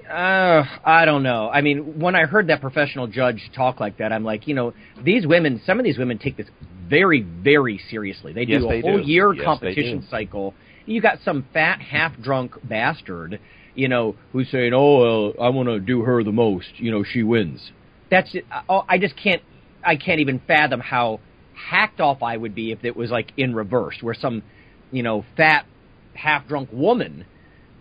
[0.10, 1.50] uh, I don't know.
[1.50, 4.74] I mean, when I heard that professional judge talk like that, I'm like, you know,
[5.04, 6.48] these women, some of these women take this
[6.88, 8.34] very, very seriously.
[8.34, 9.08] They do Yes, a they whole do.
[9.08, 10.54] year Yes, competition cycle.
[10.86, 13.40] You got some fat, half drunk bastard,
[13.74, 17.04] you know, who's saying, "Oh, well, I want to do her the most." You know,
[17.04, 17.72] she wins.
[18.10, 18.46] That's it.
[18.70, 19.42] Oh, I just can't.
[19.84, 21.20] I can't even fathom how
[21.54, 24.44] hacked off I would be if it was like in reverse, where some,
[24.92, 25.66] you know, fat,
[26.14, 27.26] half drunk woman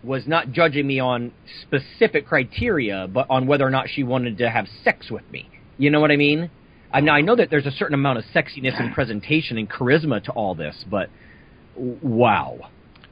[0.03, 1.31] was not judging me on
[1.63, 5.49] specific criteria, but on whether or not she wanted to have sex with me.
[5.77, 6.49] You know what I mean?
[6.95, 10.31] I I know that there's a certain amount of sexiness and presentation and charisma to
[10.31, 11.09] all this, but
[11.75, 12.57] wow.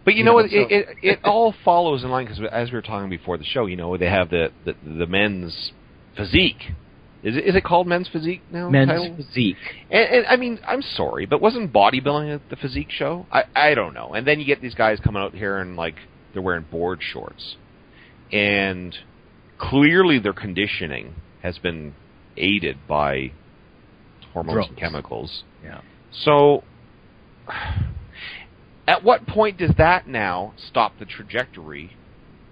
[0.05, 2.71] But you, You know, know, so- it, it it all follows in line because as
[2.71, 5.71] we were talking before the show, you know, they have the the, the men's
[6.15, 6.71] physique.
[7.23, 8.69] Is it is it called men's physique now?
[8.69, 9.15] Men's title?
[9.15, 9.55] physique.
[9.89, 13.25] And, and I mean, I'm sorry, but wasn't bodybuilding at the physique show?
[13.31, 14.13] I I don't know.
[14.13, 15.95] And then you get these guys coming out here and like
[16.33, 17.55] they're wearing board shorts,
[18.31, 18.93] and
[19.57, 21.93] clearly their conditioning has been
[22.35, 23.31] aided by
[24.33, 25.43] hormones and chemicals.
[25.63, 25.81] Yeah.
[26.11, 26.63] So,
[28.87, 31.95] at what point does that now stop the trajectory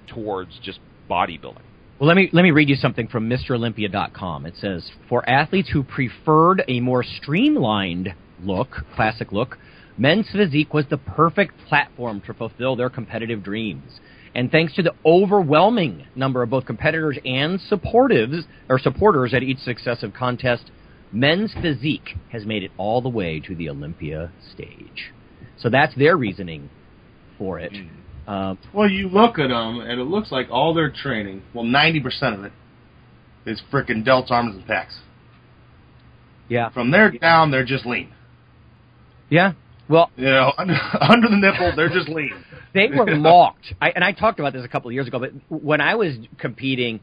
[0.07, 1.61] towards just bodybuilding?
[1.99, 4.45] Well, let me let me read you something from MrOlympia.com.
[4.45, 9.57] It says, "For athletes who preferred a more streamlined look, classic look,
[9.97, 13.99] men's physique was the perfect platform to fulfill their competitive dreams.
[14.33, 19.59] And thanks to the overwhelming number of both competitors and supportives or supporters at each
[19.59, 20.71] successive contest,
[21.11, 25.11] men's physique has made it all the way to the Olympia stage."
[25.57, 26.69] So that's their reasoning
[27.37, 27.73] for it.
[28.27, 32.33] Uh, Well, you look at them, and it looks like all their training, well, 90%
[32.37, 32.51] of it,
[33.45, 34.99] is frickin' delts, arms, and pecs.
[36.47, 38.09] yeah, From there down, they're just lean.
[39.29, 39.53] yeah.
[39.89, 42.31] Well, You know, under, under the nipple, they're just lean.
[42.73, 43.73] they were mocked.
[43.81, 46.15] I, and I talked about this a couple of years ago, but when I was
[46.37, 47.01] competing,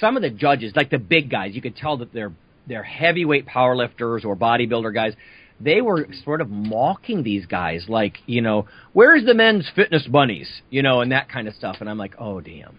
[0.00, 2.32] some of the judges, like the big guys, you could tell that they're
[2.66, 5.14] they're heavyweight powerlifters or bodybuilder guys.
[5.60, 10.48] They were sort of mocking these guys, like you know, where's the men's fitness bunnies,
[10.70, 11.76] you know, and that kind of stuff.
[11.80, 12.78] And I'm like, oh damn.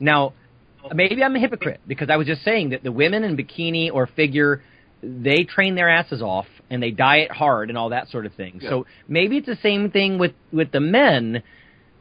[0.00, 0.34] Now,
[0.92, 4.06] maybe I'm a hypocrite because I was just saying that the women in bikini or
[4.06, 4.62] figure,
[5.02, 8.60] they train their asses off and they diet hard and all that sort of thing.
[8.62, 11.42] So maybe it's the same thing with with the men,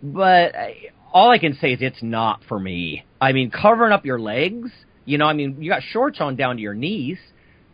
[0.02, 0.76] but I,
[1.14, 3.06] all I can say is it's not for me.
[3.20, 4.72] I mean, covering up your legs,
[5.08, 7.18] you know, I mean, you got shorts on down to your knees,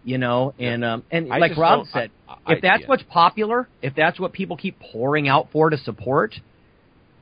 [0.06, 2.88] you know, and um and I like Rob said, I- if that's yeah.
[2.88, 6.36] what's popular, if that's what people keep pouring out for to support,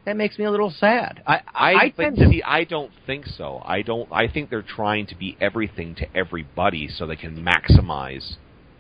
[0.06, 1.24] that makes me a little sad.
[1.26, 3.62] I I, I, but to see, I don't think so.
[3.64, 4.12] I don't.
[4.12, 8.36] I think they're trying to be everything to everybody so they can maximize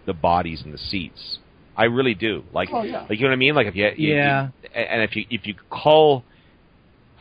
[0.05, 1.39] the bodies and the seats.
[1.77, 2.43] I really do.
[2.53, 3.55] Like, like you know what I mean?
[3.55, 4.49] Like if you, you- Yeah.
[4.63, 6.25] you- and if you if you call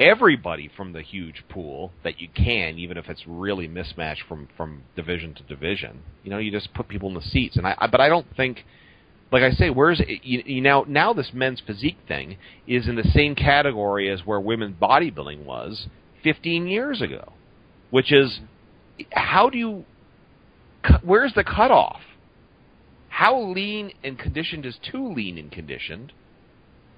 [0.01, 4.83] everybody from the huge pool that you can, even if it's really mismatched from from
[4.97, 7.57] division to division, you know, you just put people in the seats.
[7.57, 8.65] And I, I but I don't think
[9.31, 10.85] like I say, where's you, you now?
[10.89, 12.37] Now this men's physique thing
[12.67, 15.87] is in the same category as where women's bodybuilding was
[16.25, 17.33] 15 years ago,
[17.91, 18.41] which is
[19.13, 19.85] how do you?
[21.05, 22.01] Where's the cutoff?
[23.09, 26.13] How lean and conditioned is too lean and conditioned?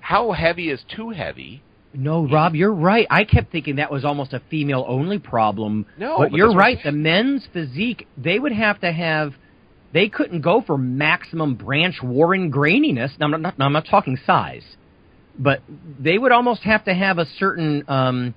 [0.00, 1.62] How heavy is too heavy?
[1.94, 3.06] No, Rob, you're right.
[3.10, 5.86] I kept thinking that was almost a female only problem.
[5.98, 6.84] No, but but you're that's what I'm right.
[6.84, 9.34] The men's physique, they would have to have.
[9.92, 13.10] They couldn't go for maximum Branch Warren graininess.
[13.20, 14.64] Now, I'm not, I'm not talking size.
[15.38, 15.60] but
[16.00, 18.34] they would almost have to have a certain um,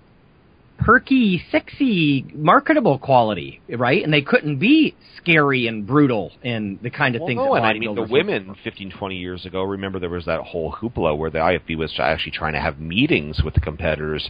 [0.86, 4.04] perky, sexy, marketable quality, right?
[4.04, 7.38] And they couldn't be scary and brutal and the kind of well, things.
[7.38, 9.64] No, that and I mean the women look 15, 20 years ago.
[9.64, 13.42] Remember, there was that whole hoopla where the IFBB was actually trying to have meetings
[13.44, 14.30] with the competitors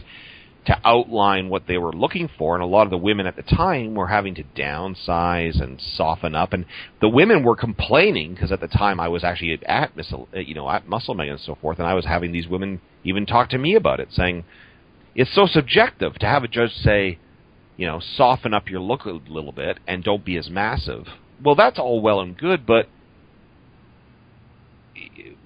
[0.64, 3.42] to outline what they were looking for, and a lot of the women at the
[3.42, 6.64] time were having to downsize and soften up, and
[7.00, 10.68] the women were complaining because at the time I was actually at Missile, you know,
[10.68, 13.76] at MuscleMag and so forth, and I was having these women even talk to me
[13.76, 14.44] about it, saying
[15.16, 17.18] it's so subjective to have a judge say,
[17.76, 21.06] you know, soften up your look a little bit and don't be as massive.
[21.42, 22.88] Well, that's all well and good, but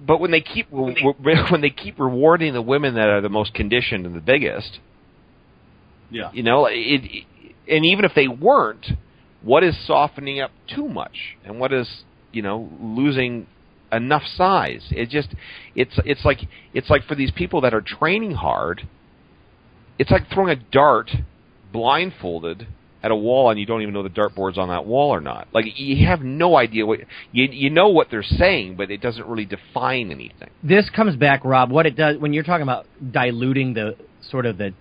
[0.05, 4.05] but when they keep when they keep rewarding the women that are the most conditioned
[4.05, 4.79] and the biggest,
[6.09, 6.31] Yeah.
[6.33, 7.25] you know, it, it
[7.67, 8.85] and even if they weren't,
[9.41, 13.47] what is softening up too much, and what is you know losing
[13.91, 14.87] enough size?
[14.91, 15.29] It just
[15.75, 16.39] it's it's like
[16.73, 18.87] it's like for these people that are training hard,
[19.99, 21.11] it's like throwing a dart
[21.71, 22.67] blindfolded
[23.03, 25.47] at a wall and you don't even know the dartboard's on that wall or not.
[25.53, 26.99] Like you have no idea what
[27.31, 30.49] you you know what they're saying, but it doesn't really define anything.
[30.63, 31.71] This comes back, Rob.
[31.71, 33.95] What it does when you're talking about diluting the
[34.29, 34.73] sort of the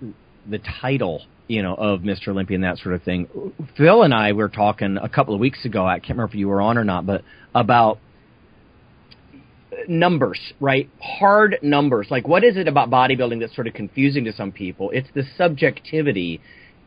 [0.49, 2.29] the title, you know, of Mr.
[2.29, 3.29] Olympia and that sort of thing.
[3.77, 5.87] Phil and I were talking a couple of weeks ago.
[5.87, 7.23] I can't remember if you were on or not, but
[7.55, 7.99] about
[9.89, 10.89] numbers, right?
[11.01, 12.09] Hard numbers.
[12.11, 14.91] Like, what is it about bodybuilding that's sort of confusing to some people?
[14.91, 16.41] It's the subjectivity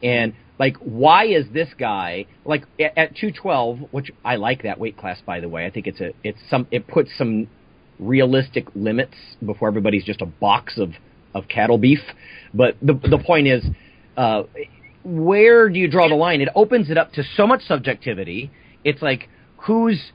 [0.03, 4.97] and like why is this guy like at, at 212 which i like that weight
[4.97, 7.47] class by the way i think it's a it's some it puts some
[7.99, 9.15] realistic limits
[9.45, 10.91] before everybody's just a box of
[11.33, 12.01] of cattle beef
[12.53, 13.63] but the the point is
[14.17, 14.43] uh
[15.03, 18.51] where do you draw the line it opens it up to so much subjectivity
[18.83, 20.11] it's like who's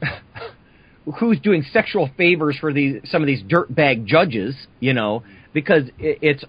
[1.18, 6.18] who's doing sexual favors for these some of these dirtbag judges you know because it,
[6.20, 6.44] it's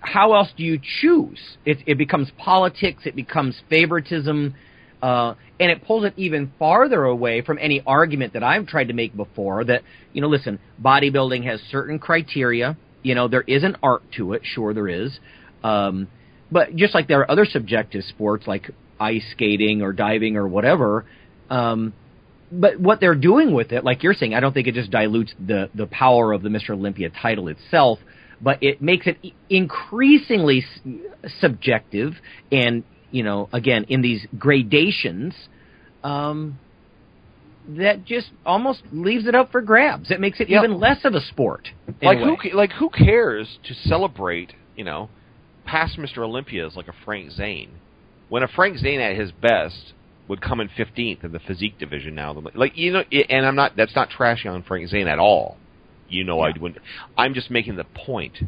[0.00, 1.38] how else do you choose?
[1.64, 4.54] It, it becomes politics, it becomes favoritism,
[5.02, 8.94] uh, and it pulls it even farther away from any argument that I've tried to
[8.94, 9.82] make before that,
[10.12, 12.76] you know, listen, bodybuilding has certain criteria.
[13.02, 15.18] You know, there is an art to it, sure there is.
[15.62, 16.08] Um,
[16.50, 21.06] but just like there are other subjective sports like ice skating or diving or whatever,
[21.48, 21.92] um,
[22.52, 25.34] but what they're doing with it, like you're saying, I don't think it just dilutes
[25.38, 26.70] the, the power of the Mr.
[26.70, 27.98] Olympia title itself
[28.40, 30.64] but it makes it increasingly
[31.40, 32.14] subjective
[32.50, 35.34] and you know again in these gradations
[36.02, 36.58] um,
[37.68, 40.64] that just almost leaves it up for grabs it makes it Yep.
[40.64, 41.68] even less of a sport
[42.02, 45.10] like who like who cares to celebrate you know
[45.66, 46.18] past Mr.
[46.18, 47.70] Olympias like a Frank Zane
[48.28, 49.92] when a Frank Zane at his best
[50.30, 52.32] would come in 15th in the physique division now.
[52.54, 55.58] Like you know and I'm not that's not trashing on Frank Zane at all.
[56.08, 56.80] You know I wouldn't
[57.18, 58.38] I'm just making the point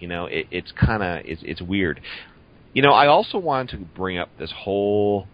[0.00, 2.00] you know it, it's kind of it's it's weird.
[2.74, 5.28] You know I also wanted to bring up this whole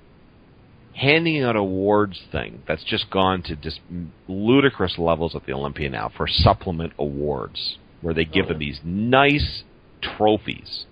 [0.95, 3.81] handing out awards thing that's just gone to just
[4.29, 8.81] ludicrous levels at the Olympia now for supplement awards, where they give oh, them these
[8.85, 9.63] nice
[10.03, 10.85] trophies,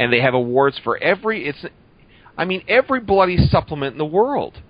[0.00, 1.46] and they have awards for every.
[1.46, 1.64] It's,
[2.36, 4.60] I mean, every bloody supplement in the world,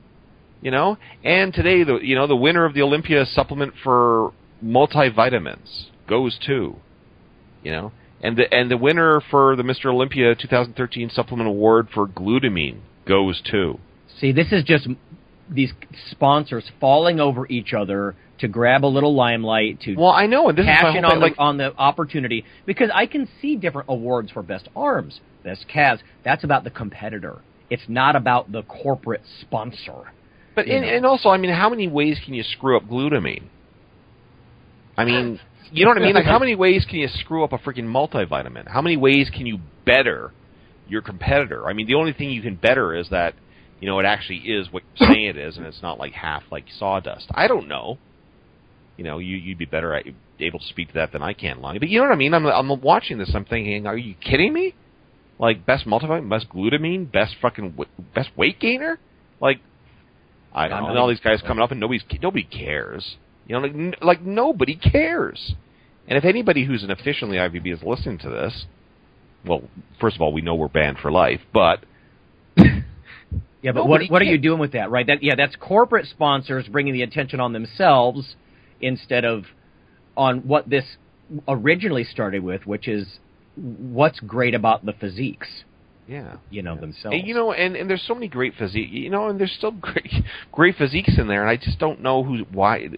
[0.61, 0.99] you know.
[1.25, 4.33] And today, the you know the winner of the Olympia supplement for
[4.65, 6.77] multivitamins goes to,
[7.63, 7.93] you know.
[8.23, 9.87] And the and the winner for the Mr.
[9.87, 13.79] Olympia 2013 supplement award for glutamine goes to.
[14.21, 14.89] see this is just
[15.49, 15.73] these
[16.11, 20.59] sponsors falling over each other to grab a little limelight to Well, I know, and
[20.59, 23.57] this is my cash in on thing, the on the opportunity because I can see
[23.57, 26.03] different awards for best arms, best calves.
[26.25, 27.41] That's about the competitor.
[27.69, 30.13] It's not about the corporate sponsor.
[30.55, 33.45] But and, and also, I mean, how many ways can you screw up glutamine?
[34.97, 36.15] I mean, uh, you know what I mean?
[36.15, 38.67] Like, how many ways can you screw up a freaking multivitamin?
[38.67, 40.33] How many ways can you better
[40.89, 41.67] your competitor?
[41.67, 43.35] I mean, the only thing you can better is that
[43.81, 46.45] you know it actually is what you're saying it is, and it's not like half
[46.51, 47.27] like sawdust.
[47.35, 47.99] I don't know.
[48.97, 50.07] You know, you you'd be better at
[50.41, 51.79] able to speak to that than I can, Lonnie.
[51.79, 52.33] But you know what I mean?
[52.33, 53.31] I'm I'm watching this.
[53.35, 54.75] I'm thinking, are you kidding me?
[55.39, 58.99] Like best multivitamin, best glutamine, best fucking w- best weight gainer?
[59.41, 59.61] Like
[60.53, 60.89] I don't know.
[60.91, 63.17] And all these guys coming up, and nobody's nobody cares.
[63.47, 65.55] You know, like, n- like nobody cares.
[66.09, 68.65] And if anybody who's an official in the IFBB is listening to this,
[69.45, 69.63] well,
[70.01, 71.81] first of all, we know we're banned for life, but
[73.67, 75.07] Yeah, but what what are you doing with that, right?
[75.07, 78.37] That yeah, that's corporate sponsors bringing the attention on themselves
[78.81, 79.45] instead of
[80.17, 80.85] on what this
[81.49, 83.19] originally started with, which is
[83.57, 85.49] what's great about the physiques,
[86.07, 87.17] yeah, you know, themselves.
[87.17, 89.71] And you know, and, and there's so many great physique, you know, and there's still
[89.81, 90.11] great
[90.53, 92.89] great physiques in there, and I just don't know who why.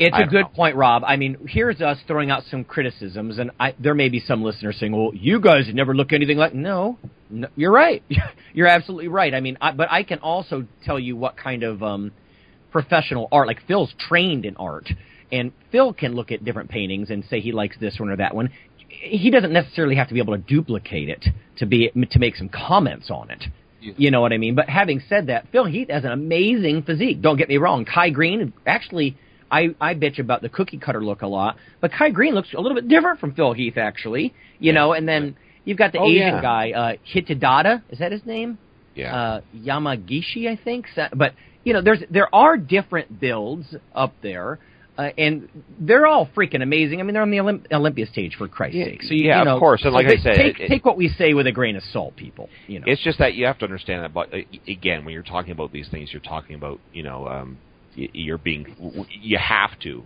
[0.00, 0.48] It's I a good know.
[0.48, 1.02] point, Rob.
[1.06, 4.76] I mean, here's us throwing out some criticisms, and I, there may be some listeners
[4.80, 6.98] saying, "Well, you guys never look anything like." No,
[7.28, 8.02] no you're right.
[8.54, 9.34] you're absolutely right.
[9.34, 12.12] I mean, I, but I can also tell you what kind of um,
[12.70, 13.46] professional art.
[13.46, 14.88] Like Phil's trained in art,
[15.30, 18.34] and Phil can look at different paintings and say he likes this one or that
[18.34, 18.50] one.
[18.90, 21.24] He doesn't necessarily have to be able to duplicate it
[21.58, 23.44] to be to make some comments on it.
[23.80, 24.54] You know what I mean?
[24.54, 27.22] But having said that, Phil Heath has an amazing physique.
[27.22, 27.86] Don't get me wrong.
[27.86, 29.16] Kai Greene, actually,
[29.50, 32.60] I, I bitch about the cookie cutter look a lot, but Kai Greene looks a
[32.60, 34.34] little bit different from Phil Heath, actually.
[34.58, 35.34] You know, and then
[35.64, 36.42] you've got the Oh, Asian yeah.
[36.42, 37.82] guy, uh, Hidetada.
[37.88, 38.58] Is that his name?
[38.94, 39.16] Yeah.
[39.16, 40.86] Uh, Yamagishi, I think.
[41.14, 41.32] But
[41.64, 44.58] you know, there's there are different builds up there.
[45.00, 45.48] Uh, and
[45.80, 47.00] they're all freaking amazing.
[47.00, 49.02] I mean, they're on the Olymp- Olympia stage for Christ's Yeah, sake.
[49.02, 49.80] So you, yeah, you of course.
[49.82, 51.82] And so like I said, take it- take what we say with a grain of
[51.84, 52.50] salt, people.
[52.66, 54.12] You know, It's just that you have to understand that.
[54.12, 54.38] But uh,
[54.68, 57.56] again, when you're talking about these things, you're talking about you know um,
[57.94, 60.04] you're being w- you have to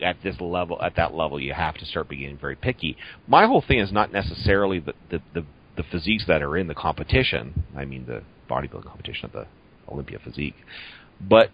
[0.00, 2.96] at this level at that level you have to start being very picky.
[3.26, 5.44] My whole thing is not necessarily the the the,
[5.76, 7.64] the physiques that are in the competition.
[7.76, 9.46] I mean the bodybuilding competition of the
[9.90, 10.54] Olympia physique,
[11.20, 11.50] but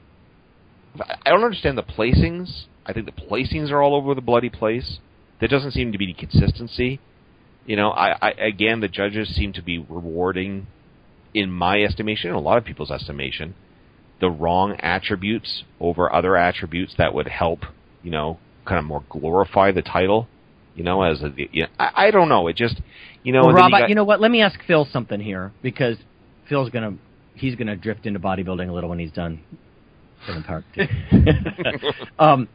[0.99, 2.65] I don't understand the placings.
[2.87, 4.99] I think the placings are all over the bloody place.
[5.39, 7.01] There doesn't seem to be any consistency.
[7.67, 10.67] You know, I, I again, the judges seem to be rewarding,
[11.35, 13.55] in my estimation, and a lot of people's estimation,
[14.21, 17.61] the wrong attributes over other attributes that would help,
[18.03, 20.29] you know, kind of more glorify the title.
[20.75, 22.47] You know, as a, you know, I, I don't know.
[22.49, 22.81] It just,
[23.23, 24.21] you know, well, Rob, you got- you know what?
[24.21, 25.97] Let me ask Phil something here because
[26.49, 26.95] Phil's gonna
[27.35, 29.41] he's gonna drift into bodybuilding a little when he's done.
[30.27, 30.65] Kevin Park.
[32.19, 32.49] um,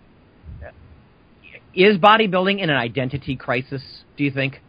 [1.74, 3.84] is bodybuilding in an identity crisis?
[4.18, 4.62] Do you think?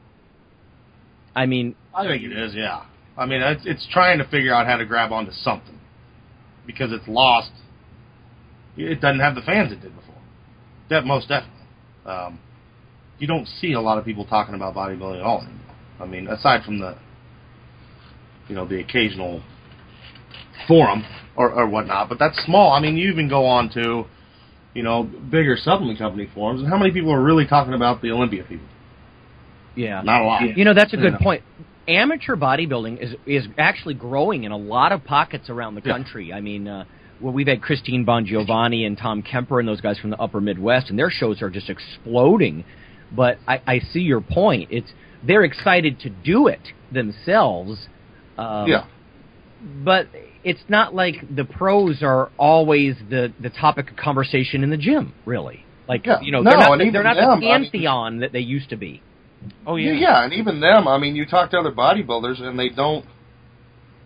[1.34, 2.84] I mean, I think it is, yeah.
[3.16, 5.78] I mean, it's, it's trying to figure out how to grab onto something
[6.66, 7.53] because it's lost.
[8.76, 10.20] It doesn't have the fans it did before.
[10.90, 11.57] That most definitely.
[12.05, 12.38] Um,
[13.18, 15.76] you don't see a lot of people talking about bodybuilding at all anymore.
[16.01, 16.97] I mean, aside from the,
[18.49, 19.42] you know, the occasional
[20.66, 21.04] forum
[21.36, 22.72] or, or whatnot, but that's small.
[22.72, 24.04] I mean, you even go on to,
[24.74, 28.11] you know, bigger supplement company forums, and how many people are really talking about the
[28.11, 28.66] Olympia people?
[29.74, 30.57] yeah, Not a lot.
[30.57, 31.18] You know, that's a good Yeah.
[31.18, 31.42] point.
[31.88, 35.92] Amateur bodybuilding is is actually growing in a lot of pockets around the Yeah.
[35.92, 36.32] country.
[36.32, 36.84] I mean, uh,
[37.20, 40.90] well, we've had Christine Bongiovanni and Tom Kemper and those guys from the Upper Midwest,
[40.90, 42.64] and their shows are just exploding.
[43.12, 44.68] But I, I see your point.
[44.70, 44.92] It's
[45.22, 47.86] they're excited to do it themselves.
[48.36, 48.84] Um, Yeah.
[49.84, 50.09] but
[50.51, 55.12] it's not like the pros are always the the topic of conversation in the gym.
[55.24, 56.20] Really, like Yeah.
[56.22, 58.40] you know, No, they're not the, they're not them, the I mean- pantheon that they
[58.40, 59.03] used to be.
[59.66, 59.92] oh Yeah.
[59.92, 60.86] yeah, yeah, and even them.
[60.88, 63.05] I mean, you talk to other bodybuilders, and they don't.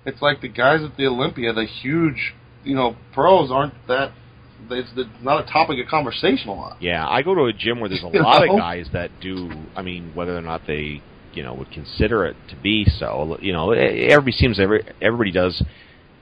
[0.06, 2.34] It's like the guys at the Olympia, the huge,
[2.64, 4.12] you know, pros aren't that.
[4.70, 6.76] It's the, not a topic of conversation a lot.
[6.80, 8.52] Yeah, I go to a gym where there's a You lot know?
[8.54, 9.50] of guys that do.
[9.76, 11.02] I mean, whether or not they,
[11.34, 13.36] you know, would consider it to be so.
[13.40, 15.62] You know, everybody seems every everybody does.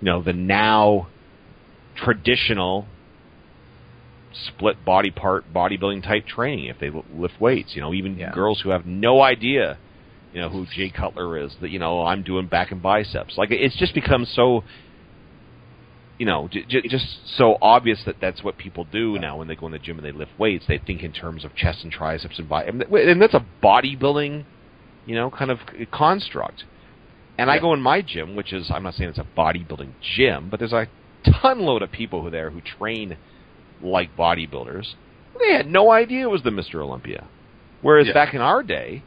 [0.01, 1.09] You know, the now
[1.97, 2.87] traditional
[4.47, 7.75] split body part bodybuilding type training if they lift weights.
[7.75, 8.33] You know, even Yeah.
[8.33, 9.79] girls who have no idea,
[10.33, 11.55] you know, who Jay Cutler is.
[11.61, 13.37] That you know, I'm doing back and biceps.
[13.37, 14.65] Like it's just become so
[16.19, 19.55] you know, j- j- just so obvious that that's what people do now when they
[19.55, 20.67] go in the gym and they lift weights.
[20.67, 24.45] They think in terms of chest and triceps and body, and that's a bodybuilding,
[25.07, 25.61] you know, kind of
[25.93, 26.65] construct.
[27.39, 30.49] And I go in my gym, which is I'm not saying it's a bodybuilding gym,
[30.51, 30.89] but there's a
[31.41, 33.17] ton load of people who there who train
[33.81, 34.87] like bodybuilders.
[35.41, 36.83] They had no idea it was the Mr.
[36.83, 37.29] Olympia.
[37.81, 38.15] Whereas Yeah.
[38.15, 39.05] back in our day,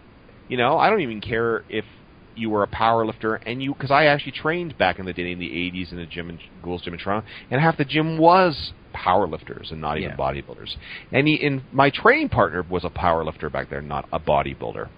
[0.47, 1.85] you know, I don't even care if
[2.33, 5.31] you were a power lifter and you because I actually trained back in the day
[5.33, 8.17] in the 80s in a gym in Gold's gym in Toronto, and half the gym
[8.17, 10.15] was power lifters and not even Yeah.
[10.15, 10.73] bodybuilders.
[11.11, 14.89] And he, and my training partner was a power lifter back there, not a bodybuilder.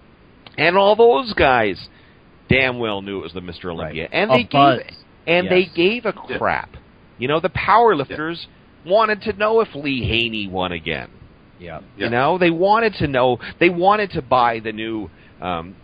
[0.57, 1.89] And all those guys
[2.53, 3.65] damn well knew it was the Mr.
[3.71, 4.79] Olympia, and A they buzz.
[4.79, 4.91] gave
[5.25, 6.69] and they gave a crap.
[7.17, 8.47] You know, the power lifters
[8.85, 11.09] wanted to know if Lee Haney won again.
[11.59, 11.79] Yeah.
[11.97, 12.05] Yeah.
[12.05, 13.37] You know, they wanted to know.
[13.59, 15.75] They wanted to buy the new, um,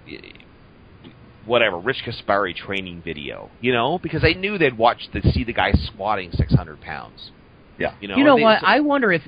[1.45, 3.49] whatever Rich Gaspari training video.
[3.61, 7.31] You know, because they knew they'd watch to see the guy squatting six hundred pounds.
[7.77, 7.93] Yeah.
[8.01, 8.17] You know.
[8.17, 8.59] you know they- what?
[8.61, 9.21] so- I wonder if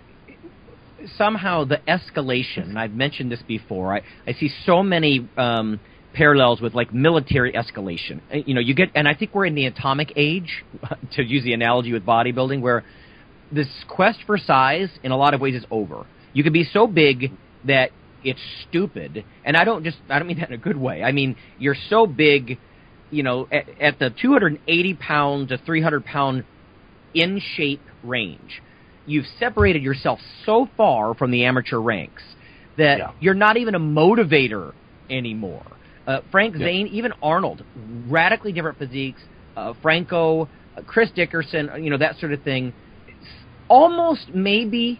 [1.18, 2.64] somehow the escalation.
[2.64, 3.94] And I've mentioned this before.
[3.96, 5.80] I I see so many um,
[6.14, 8.22] parallels with like military escalation.
[8.34, 10.64] Uh, You know, you get, and I think we're in the atomic age,
[11.14, 12.84] to use the analogy with bodybuilding, where
[13.52, 16.06] this quest for size, in a lot of ways, is over.
[16.34, 17.32] You can be so big
[17.66, 17.92] that
[18.24, 21.04] it's stupid, and I don't just I don't mean that in a good way.
[21.04, 22.60] I mean you're so big,
[23.10, 26.46] you know, at, at the 280 pound to 300 pound
[27.14, 28.62] in shape range.
[29.06, 32.22] you've separated yourself so far from the amateur ranks
[32.78, 33.12] that Yeah.
[33.20, 34.72] you're not even a motivator
[35.10, 35.66] anymore.
[36.12, 36.66] Uh, Frank Yeah.
[36.66, 37.64] Zane, even Arnold,
[38.08, 39.22] radically different physiques.
[39.56, 42.74] Uh, Franco, uh, Chris Dickerson, uh, you know that sort of thing.
[43.08, 43.28] It's
[43.70, 45.00] almost maybe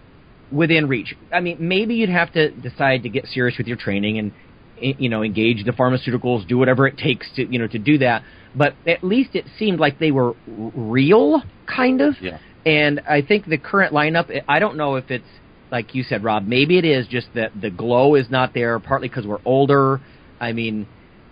[0.52, 1.16] within reach.
[1.34, 4.32] I mean, maybe you'd have to decide to get serious with your training and
[5.00, 8.24] you know engage the pharmaceuticals, do whatever it takes to you know to do that.
[8.56, 12.16] But at least it seemed like they were real, kind of.
[12.22, 12.38] Yeah.
[12.66, 15.26] And I think the current lineup, I don't know if it's
[15.72, 16.46] like you said, Rob.
[16.46, 20.02] Maybe it is just that the glow is not there, partly because we're older.
[20.40, 20.88] I mean,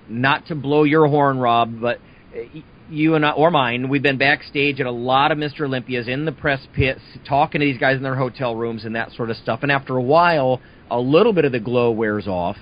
[0.10, 2.00] not to blow your horn, Rob, but
[2.36, 5.62] uh, you and I, or mine, we've been backstage at a lot of Mr.
[5.62, 9.12] Olympias in the press pits, talking to these guys in their hotel rooms and that
[9.12, 9.60] sort of stuff.
[9.62, 12.58] And after a while, a little bit of the glow wears off.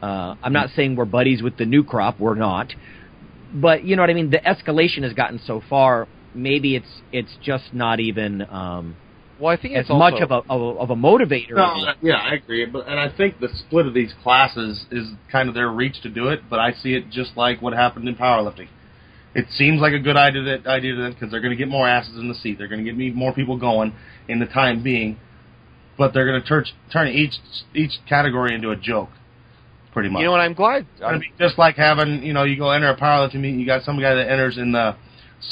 [0.00, 2.18] Uh, I'm not saying we're buddies with the new crop.
[2.18, 2.72] We're not.
[3.54, 4.30] But you know what I mean.
[4.30, 6.08] The escalation has gotten so far.
[6.34, 8.96] Maybe it's it's just not even um,
[9.42, 11.56] Well, I think as it's also, much of a, of a of a motivator.
[11.56, 12.64] No, yeah, I agree.
[12.64, 16.08] But and I think the split of these classes is kind of their reach to
[16.08, 16.42] do it.
[16.48, 18.68] But I see it just like what happened in powerlifting.
[19.34, 21.66] It seems like a good idea to, idea to them because they're going to get
[21.66, 22.56] more asses in the seat.
[22.56, 23.94] They're going to get me more people going
[24.28, 25.18] in the time being.
[25.98, 27.34] But they're going to turn turn each
[27.74, 29.10] each category into a joke,
[29.92, 30.20] pretty much.
[30.20, 30.40] You know what?
[30.40, 30.86] I'm glad.
[30.92, 33.66] It's gonna be just like having, you know, you go enter a powerlifting meet, you
[33.66, 34.94] got some guy that enters in the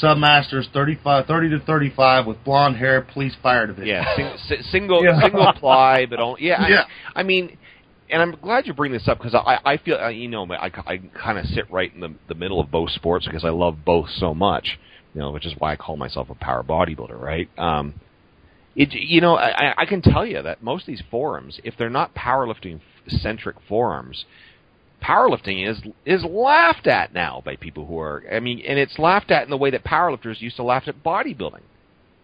[0.01, 3.87] Submasters 35, 30 to 35 with blonde hair, police fire division.
[3.87, 5.19] Yeah, sing, si- single Yeah.
[5.21, 6.67] single ply, but only yeah.
[6.67, 6.83] Yeah.
[7.15, 7.57] I, I mean,
[8.09, 10.97] and I'm glad you bring this up because I I feel you know I I
[10.97, 14.09] kind of sit right in the the middle of both sports because I love both
[14.09, 14.79] so much.
[15.13, 17.49] You know, which is why I call myself a power bodybuilder, right?
[17.57, 17.95] Um,
[18.77, 21.75] it you know I I- I can tell you that most of these forums, if
[21.77, 22.79] they're not powerlifting
[23.09, 24.23] centric forums,
[25.01, 29.31] powerlifting is is laughed at now by people who are I mean and it's laughed
[29.31, 31.61] at in the way that powerlifters used to laugh at bodybuilding.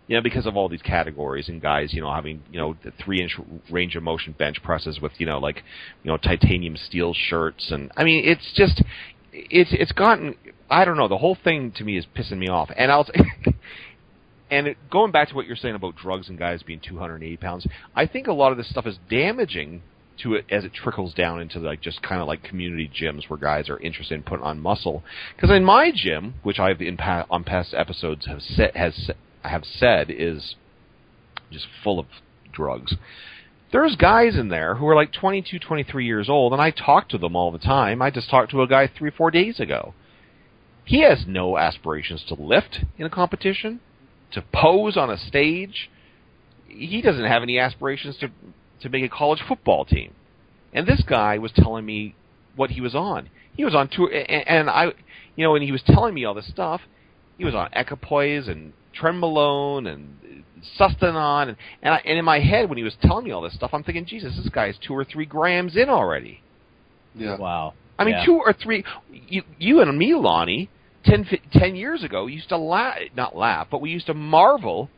[0.08, 2.94] You know, because of all these categories and guys, you know, having, you know, the
[3.04, 3.38] three inch
[3.70, 5.58] range of motion bench presses with, you know, like,
[6.02, 8.82] you know, titanium steel shirts and I mean it's just
[9.34, 10.36] it's it's gotten
[10.70, 12.70] I don't know, the whole thing to me is pissing me off.
[12.78, 13.08] And I'll
[14.50, 17.68] and it, going back to what you're saying about drugs and guys being 280 pounds,
[17.96, 19.82] I think a lot of this stuff is damaging
[20.24, 23.38] to it as it trickles down into like just kind of like community gyms where
[23.38, 25.04] guys are interested in putting on muscle.
[25.36, 29.12] Because in my gym, which I've in pa- on past episodes have said has
[29.44, 30.56] have said is
[31.52, 32.08] just full of
[32.52, 32.96] drugs.
[33.72, 37.18] There's guys in there who are like 22, 23 years old, and I talk to
[37.18, 38.02] them all the time.
[38.02, 39.94] I just talked to a guy three, four days ago.
[40.86, 43.82] He has no aspirations to lift in a competition,
[44.32, 45.90] to pose on a stage.
[46.66, 48.32] He doesn't have any aspirations to
[48.82, 50.14] to make a college football team.
[50.74, 52.16] And this guy was telling me
[52.56, 53.30] what he was on.
[53.56, 54.86] He was on tour, and, and I,
[55.36, 56.82] you know, and he was telling me all this stuff,
[57.38, 60.44] he was on equipoise and trenbolone and
[60.80, 63.54] sustanon, and and, I, and in my head when he was telling me all this
[63.54, 66.42] stuff, I'm thinking, Jesus, this guy's two or three grams in already.
[67.16, 67.38] Yeah.
[67.38, 67.74] Wow.
[67.98, 68.26] I mean, Yeah.
[68.26, 68.84] two or three.
[69.12, 70.70] You, you and me, Lonnie,
[71.04, 74.90] ten, fi- ten years ago, used to laugh, not laugh, but we used to marvel.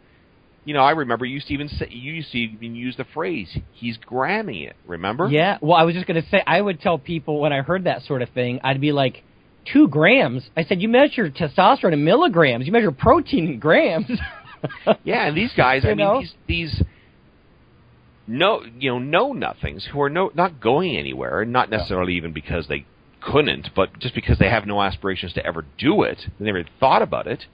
[0.66, 3.06] You know, I remember you used to even say, you used to even use the
[3.14, 5.28] phrase, "He's gramming it." Remember?
[5.28, 5.58] Yeah.
[5.62, 8.04] Well, I was just going to say, I would tell people when I heard that
[8.04, 9.24] sort of thing, I'd be like,
[9.72, 10.50] two grams.
[10.56, 12.66] I said, you measure testosterone in milligrams.
[12.66, 14.10] You measure protein in grams.
[15.06, 16.20] Yeah, and these guys, I You mean, know?
[16.20, 16.84] these these
[18.28, 22.68] no, you know, know nothings who are no not going anywhere, not necessarily even because
[22.68, 22.86] they
[23.22, 26.20] couldn't, but just because they have no aspirations to ever do it.
[26.40, 27.46] They never thought about it.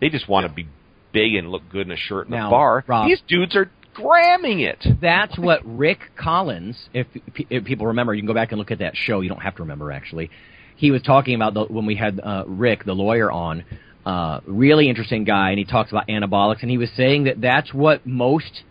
[0.00, 0.68] They just want to be
[1.14, 2.84] big and look good in a shirt in Now, a bar.
[2.86, 4.84] Rob- These dudes are gramming it.
[5.00, 7.06] That's what Rick Collins, if,
[7.48, 9.20] if people remember, you can go back and look at that show.
[9.22, 10.30] You don't have to remember actually.
[10.76, 13.64] He was talking about the, when we had uh, Rick, the lawyer, on.
[14.04, 17.72] Uh, really interesting guy, and he talks about anabolics, and he was saying that that's
[17.72, 18.64] what most,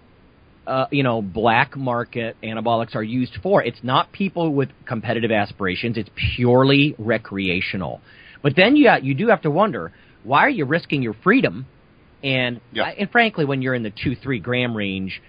[0.68, 3.64] uh, you know, black market anabolics are used for.
[3.64, 8.00] It's not people with competitive aspirations; it's purely recreational.
[8.44, 9.92] But then you you do have to wonder
[10.24, 11.66] why are you risking your freedom
[12.24, 12.86] and Yeah.
[12.98, 15.22] and frankly, when you're in the two three gram range,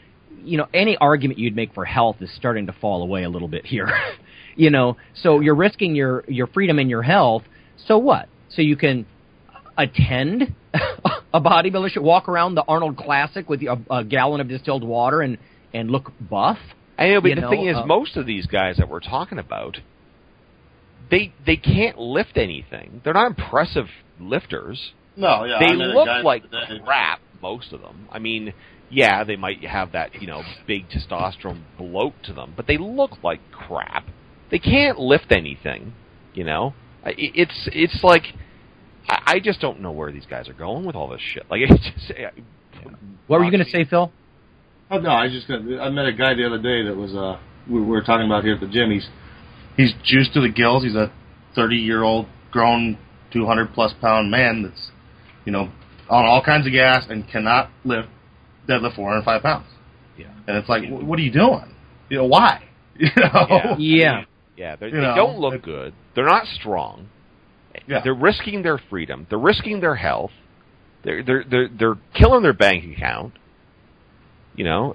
[0.45, 3.49] you know any argument you'd make for health is starting to fall away a little
[3.49, 3.89] bit here.
[4.57, 7.43] you know, so you're risking your your freedom and your health.
[7.87, 8.29] So what?
[8.51, 9.07] So you can
[9.77, 10.55] attend
[11.35, 15.21] a bodybuilder show, walk around the Arnold Classic with a, a gallon of distilled water
[15.23, 15.39] and
[15.73, 16.59] and look buff.
[16.97, 19.01] I know, but You the know, thing is, uh, most of these guys that we're
[19.01, 19.79] talking about,
[21.11, 23.01] they they can't lift anything.
[23.05, 23.87] They're not impressive
[24.21, 24.93] lifters.
[25.17, 25.59] No, yeah.
[25.61, 26.81] they I met a look guy like today.
[26.85, 27.21] crap.
[27.43, 28.09] Most of them.
[28.11, 28.53] I mean,
[28.91, 33.23] yeah, they might have that you know big testosterone bloat to them, but they look
[33.23, 34.07] like crap.
[34.51, 35.93] They can't lift anything.
[36.35, 38.25] You know, I- it's it's like
[39.09, 41.45] I I just don't know where these guys are going with all this shit.
[41.51, 42.13] Like, it's just,
[43.27, 44.11] What were you going to say, Phil?
[44.91, 47.39] Oh no, I just gonna, I met a guy the other day that was uh
[47.71, 48.91] we were talking about here at the gym.
[48.91, 49.09] He's
[49.77, 50.83] he's juiced to the gills.
[50.85, 51.11] He's a
[51.55, 52.99] 30 year old grown
[53.33, 54.91] 200 plus pound man that's
[55.45, 55.71] you know
[56.09, 58.09] on all kinds of gas and cannot lift
[58.69, 59.67] deadlift 405 pounds.
[60.19, 60.27] Yeah.
[60.47, 61.75] And it's like, what are you doing?
[62.09, 62.63] You know why?
[62.99, 63.47] You know.
[63.51, 63.75] Yeah.
[63.79, 64.25] Yeah.
[64.57, 65.93] Yeah, they're- they know, don't look good.
[66.15, 67.09] They're not strong.
[67.89, 68.03] Yeah.
[68.05, 69.27] They're risking their freedom.
[69.29, 70.31] They're risking their health.
[71.03, 73.33] They're they're they're they're killing their bank account.
[74.55, 74.95] You know,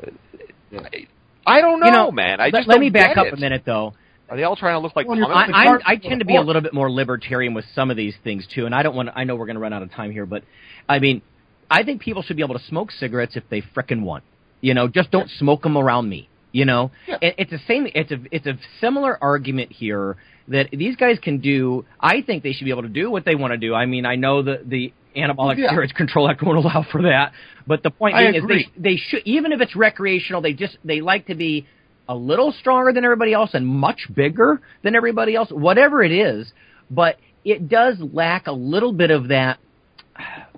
[0.72, 0.80] Yeah.
[0.94, 1.08] I,
[1.46, 2.40] I don't know, You know, man.
[2.40, 3.34] I let, just let me back up it.
[3.34, 3.94] a minute though.
[4.30, 5.46] Are they all trying to look like Well, I.
[5.52, 8.46] I, I tend to be a little bit more libertarian with some of these things
[8.54, 9.10] too, and I don't want.
[9.16, 10.44] I know we're going to run out of time here, but
[10.88, 11.22] I mean,
[11.70, 14.24] I think people should be able to smoke cigarettes if they frickin' want.
[14.62, 16.30] You know, just don't smoke them around me.
[16.52, 17.18] You know, Yeah.
[17.22, 17.88] And it's the same.
[17.94, 20.18] It's a it's a similar argument here
[20.48, 21.86] that these guys can do.
[22.00, 23.76] I think they should be able to do what they want to do.
[23.76, 25.72] I mean, I know the the Anabolic Yeah.
[25.74, 27.34] Steroids Control Act won't allow for that,
[27.68, 28.62] but the point I being agree.
[28.62, 31.68] is they they should even if it's recreational, they just they like to be
[32.10, 36.52] a little stronger than everybody else and much bigger than everybody else, whatever it is.
[36.90, 39.60] But it does lack a little bit of that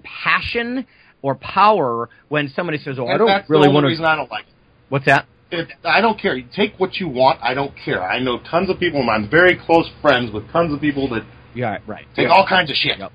[0.01, 0.87] passion
[1.21, 4.53] or power when somebody says, "Oh, I don't really want to." I don't like it.
[4.89, 5.27] What's that?
[5.51, 6.37] If, I don't care.
[6.37, 7.39] You take what you want.
[7.43, 8.01] I don't care.
[8.01, 9.01] I know tons of people.
[9.01, 11.23] and I'm very close friends with tons of people that
[11.53, 12.05] Yeah, right.
[12.15, 12.97] take all kinds of shit.
[12.97, 13.11] Yep.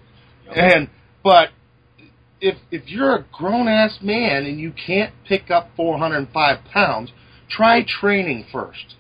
[0.55, 0.91] And
[1.25, 1.49] but
[2.43, 7.11] if if you're a grown ass man and you can't pick up 405 pounds,
[7.49, 8.95] try training first.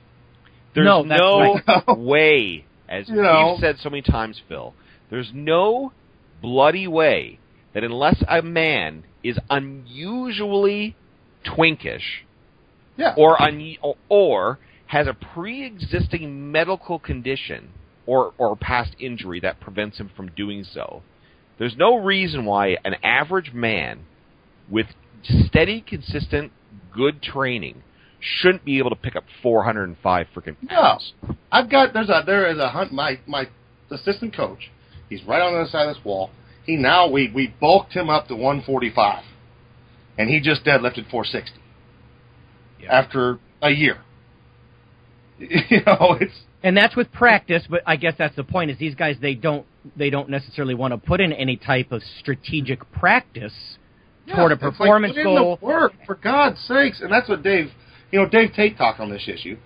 [0.74, 1.84] There's No, no right.
[1.98, 3.52] way, as You know.
[3.52, 4.74] we've said so many times, Phil.
[5.10, 5.92] There's no
[6.42, 7.38] bloody way
[7.74, 10.96] that unless a man is unusually
[11.44, 12.22] twinkish
[12.96, 13.14] Yeah.
[13.16, 17.70] or un- or- or has a pre-existing medical condition
[18.06, 21.02] or or past injury that prevents him from doing so.
[21.58, 24.00] There's no reason why an average man
[24.68, 24.86] with
[25.24, 26.52] steady, consistent,
[26.92, 27.82] good training
[28.40, 30.68] shouldn't be able to pick up 405 freaking No.
[30.68, 31.12] pounds.
[31.52, 33.48] I've got there's a there is a hunt my my
[33.90, 34.70] assistant coach.
[35.08, 36.30] He's right on the other side of this wall.
[36.64, 39.22] He now we we bulked him up to 145,
[40.18, 41.60] and he just deadlifted 460
[42.88, 43.98] after a year.
[45.38, 48.94] You know, it's and that's with practice but i guess that's the point is these
[48.94, 53.52] guys they don't they don't necessarily want to put in any type of strategic practice
[54.34, 57.70] toward a it's like, performance goal work for God's sakes, and that's what Dave.
[58.10, 59.56] You know, Dave Tate talked on this issue,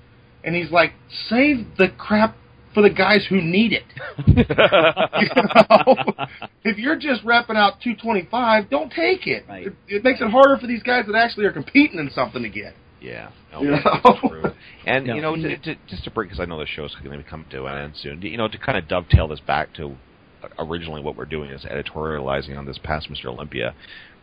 [0.45, 0.93] and he's like,
[1.29, 2.37] save the crap
[2.73, 3.85] for the guys who need it.
[4.27, 6.27] you know?
[6.65, 9.45] If you're just repping out 225, don't take it.
[9.49, 9.67] Right.
[9.67, 9.73] it.
[9.89, 12.73] It makes it harder for these guys that actually are competing in something again.
[13.01, 14.19] Yeah, no, You know?
[14.29, 14.53] true.
[14.87, 15.15] And Yeah.
[15.15, 17.47] you know, to, to, just to bring because I know the show's going to come
[17.51, 18.23] to an end soon.
[18.23, 19.97] You know, to kind of dovetail this back to
[20.43, 23.27] uh, originally what we're doing is editorializing on this past Mr.
[23.27, 23.75] Olympia.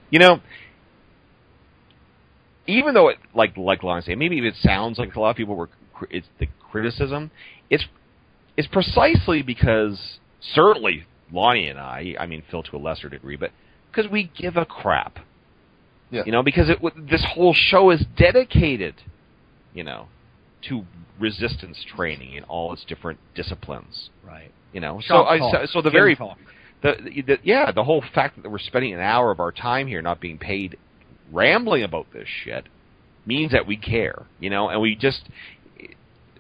[0.10, 0.40] You know,
[2.68, 5.56] even though it like like Lon say, maybe it sounds like a lot of people
[5.56, 5.70] were
[6.10, 7.32] it's the criticism.
[7.70, 7.86] It's
[8.56, 13.52] it's precisely because certainly Lonnie and I, I mean Phil to a lesser degree, but
[13.90, 15.20] because we give a crap.
[16.10, 16.24] Yeah.
[16.26, 18.96] You know, because it this whole show is dedicated,
[19.74, 20.08] you know,
[20.70, 20.86] to
[21.20, 24.10] resistance training in all its different disciplines.
[24.26, 26.18] right You know, so I, so, so the gym very
[26.82, 30.02] the, the yeah the whole fact that we're spending an hour of our time here
[30.02, 30.78] not being paid
[31.32, 32.66] rambling about this shit
[33.26, 34.70] means that we care you know?
[34.70, 35.22] And we just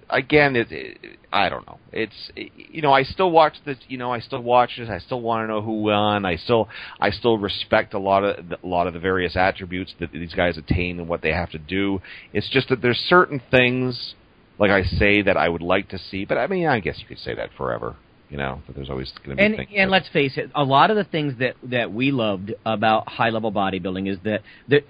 [0.09, 0.97] again it, it
[1.31, 1.79] i don't know.
[1.91, 4.89] It's you know i still watch this you know i still watch this.
[4.89, 6.25] I still want to know who won.
[6.25, 6.69] I still
[6.99, 10.57] i still respect a lot of a lot of the various attributes that these guys
[10.57, 12.01] attain and what they have to do.
[12.33, 14.15] It's just that there's certain things
[14.59, 16.25] like i say that i would like to see.
[16.25, 17.95] But i mean i guess you could say that forever
[18.29, 20.63] you know that there's always going to be and things and let's face it, a
[20.63, 24.81] lot of the things that that we loved about high level bodybuilding is that the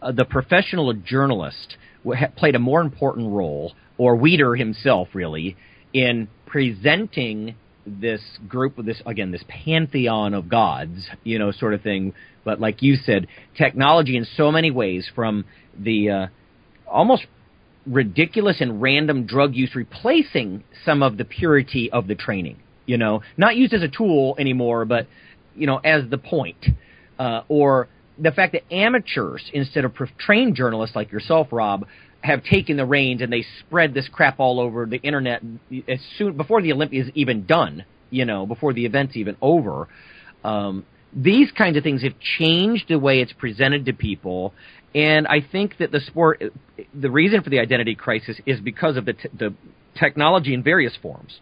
[0.00, 1.76] uh, the professional journalist
[2.36, 5.56] played a more important role, or Weider himself, really,
[5.92, 11.82] in presenting this group of this again this pantheon of gods, you know, sort of
[11.82, 12.14] thing.
[12.44, 13.26] But like you said,
[13.56, 15.44] technology in so many ways, from
[15.78, 16.26] the uh,
[16.86, 17.26] almost
[17.86, 22.58] ridiculous and random drug use replacing some of the purity of the training.
[22.86, 25.06] You know, not used as a tool anymore, but
[25.54, 26.64] you know, as the point.
[27.18, 31.86] Uh, or the fact that amateurs, instead of trained journalists like yourself, Rob,
[32.20, 35.42] have taken the reins and they spread this crap all over the internet
[35.88, 37.84] as soon before the Olympia's even done.
[38.10, 39.88] You know, before the event's even over.
[40.44, 44.52] Um, these kinds of things have changed the way it's presented to people,
[44.94, 46.42] and I think that the sport,
[46.94, 49.54] the reason for the identity crisis is because of the t- the
[49.98, 51.40] technology in various forms.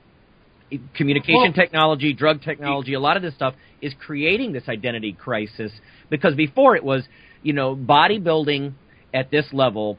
[0.94, 5.72] Communication Well- technology, drug technology, a lot of this stuff is creating this identity crisis
[6.10, 7.04] because before it was,
[7.42, 8.72] you know, bodybuilding
[9.12, 9.98] at this level,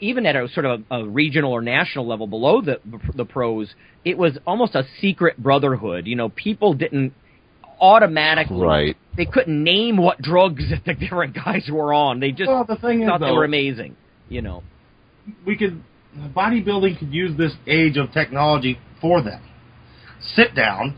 [0.00, 2.80] even at a sort of a, a regional or national level below the
[3.14, 3.74] the pros,
[4.04, 6.06] it was almost a secret brotherhood.
[6.06, 7.12] You know, people didn't
[7.80, 8.96] automatically right.
[9.16, 12.20] they couldn't name what drugs the different guys were on.
[12.20, 13.96] They just well, the thing thought is, they though, were amazing.
[14.28, 14.62] You know,
[15.46, 15.82] we could
[16.16, 19.42] bodybuilding could use this age of technology for them.
[20.20, 20.96] Sit down,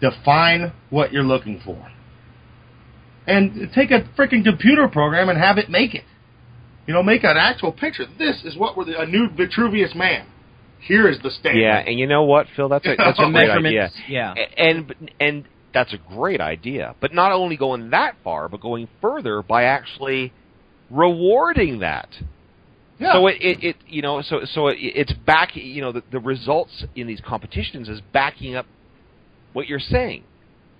[0.00, 1.90] define what you're looking for,
[3.26, 6.04] and take a freaking computer program and have it make it.
[6.86, 8.04] You know, make an actual picture.
[8.18, 10.26] This is what we're the, a new Vitruvius man.
[10.80, 11.60] Here is the standard.
[11.60, 12.68] Yeah, and you know what, Phil?
[12.68, 13.90] That's a that's a The great idea.
[14.08, 14.34] yeah.
[14.56, 15.44] And and
[15.74, 16.94] that's a great idea.
[17.00, 20.32] But not only going that far, but going further by actually
[20.90, 22.08] rewarding that.
[22.98, 23.12] Yeah.
[23.12, 26.18] So it, it, it you know so so it, it's back you know the, the
[26.18, 28.66] results in these competitions is backing up
[29.52, 30.24] what you're saying.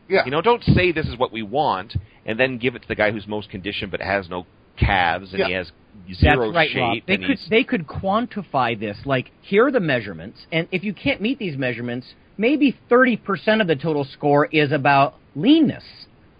[0.08, 0.24] Yeah.
[0.24, 1.94] You know, don't say this is what we want
[2.24, 4.46] and then give it to the guy who's most conditioned but has no
[4.78, 5.70] calves and he has
[6.14, 6.98] zero That's right, shape Rob.
[7.06, 8.96] They and could they could quantify this.
[9.04, 12.06] Like, here are the measurements, and if you can't meet these measurements,
[12.36, 15.84] maybe thirty percent of the total score is about leanness.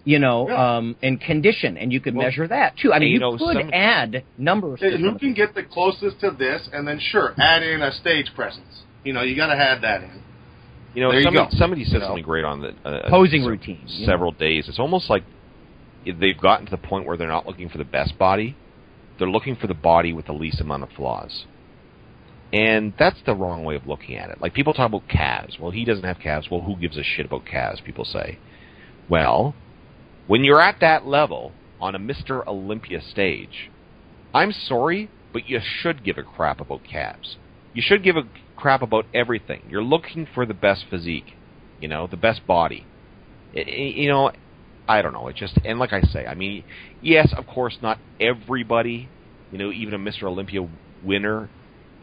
[0.05, 0.77] You know, Yeah.
[0.77, 2.93] um, and condition, and you could Well, measure that too.
[2.93, 4.79] I mean, you you, know, could some- add numbers.
[4.79, 7.91] to And who can get the closest to this, and then sure, add in a
[7.91, 8.83] stage presence.
[9.03, 10.09] You know, you got to add that in.
[10.95, 11.57] You know, There you somebody, go.
[11.57, 12.05] somebody said You know.
[12.07, 14.67] something great on the uh, Posing se- routine, you Several days.
[14.69, 15.23] It's almost like
[16.05, 18.55] they've gotten to the point where they're not looking for the best body;
[19.19, 21.45] they're looking for the body with the least amount of flaws.
[22.51, 24.41] And that's the wrong way of looking at it.
[24.41, 25.59] Like people talk about calves.
[25.59, 26.49] Well, he doesn't have calves.
[26.49, 27.79] Well, who gives a shit about calves?
[27.81, 28.39] People say.
[29.07, 29.53] Well,
[30.29, 31.51] when you're at that level
[31.81, 32.45] on a Mr.
[32.45, 33.71] Olympia stage,
[34.31, 37.37] I'm sorry, but you should give a crap about calves.
[37.73, 39.63] You should give a crap about everything.
[39.67, 41.33] You're looking for the best physique,
[41.79, 42.85] you know, the best body.
[43.55, 44.31] I- I- you know,
[44.87, 45.27] I don't know.
[45.29, 46.63] It just and like I say, I mean,
[47.01, 49.09] yes, of course, not everybody,
[49.51, 50.25] you know, even a Mr.
[50.25, 50.67] Olympia
[51.01, 51.49] winner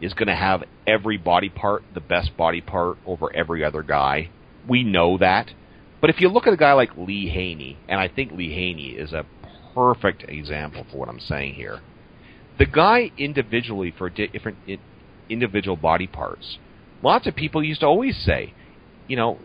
[0.01, 4.31] is going to have every body part, the best body part over every other guy.
[4.67, 5.53] We know that.
[5.99, 8.89] But if you look at a guy like Lee Haney, and I think Lee Haney
[8.89, 9.25] is a
[9.73, 11.81] perfect example for what I'm saying here.
[12.59, 14.57] The guy individually for di- different
[15.29, 16.57] individual body parts.
[17.03, 18.53] Lots of people used to always say,
[19.07, 19.39] you know,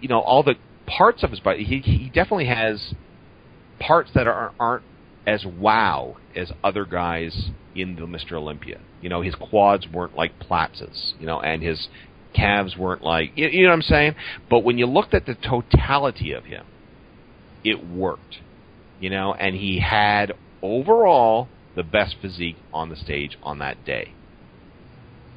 [0.00, 1.64] you know all the parts of his body.
[1.64, 2.94] He he definitely has
[3.78, 4.84] parts that are aren't
[5.26, 8.32] as wow as other guys in the Mr.
[8.32, 8.80] Olympia.
[9.00, 11.88] You know, his quads weren't like Platz's, you know, and his
[12.34, 14.14] calves weren't like you, you know what I'm saying.
[14.48, 16.64] But when you looked at the totality of him,
[17.64, 18.38] it worked,
[19.00, 24.14] you know, and he had overall the best physique on the stage on that day.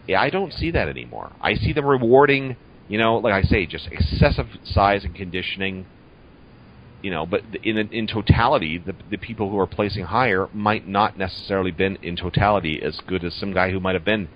[0.07, 1.31] Yeah, I don't see that anymore.
[1.39, 5.85] I see them rewarding, you know, like I say, just excessive size and conditioning.
[7.01, 11.17] You know, but in in totality, the the people who are placing higher might not
[11.17, 14.29] necessarily been in totality as good as some guy who might have been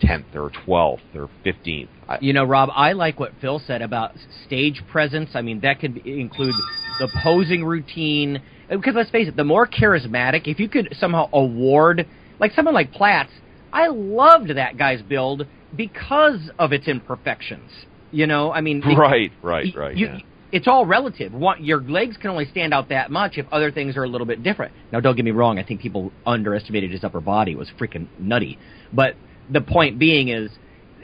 [0.00, 1.90] tenth or twelfth or fifteenth.
[2.20, 4.12] You know, Rob, I like what Phil said about
[4.46, 5.30] stage presence.
[5.34, 6.54] I mean, that could include
[7.00, 8.42] the posing routine.
[8.68, 12.06] Because let's face it, the more charismatic, if you could somehow award,
[12.40, 13.30] like someone like Platz,
[13.72, 17.70] I loved that guy's build because of its imperfections.
[18.10, 19.96] You know, I mean, Right, right, y- right.
[19.96, 20.18] you- yeah.
[20.52, 21.32] It's all relative.
[21.34, 24.26] One, your legs can only stand out that much if other things are a little
[24.26, 24.72] bit different.
[24.92, 25.58] Now, don't get me wrong.
[25.58, 27.50] I think people underestimated his upper body.
[27.52, 28.56] It was freaking nutty.
[28.92, 29.16] But
[29.50, 30.50] the point being is,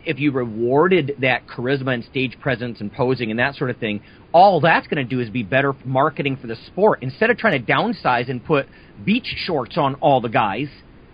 [0.07, 4.01] if you rewarded that charisma and stage presence and posing and that sort of thing,
[4.33, 7.01] all that's going to do is be better marketing for the sport.
[7.03, 8.67] Instead of trying to downsize and put
[9.05, 10.69] beach shorts on all the guys,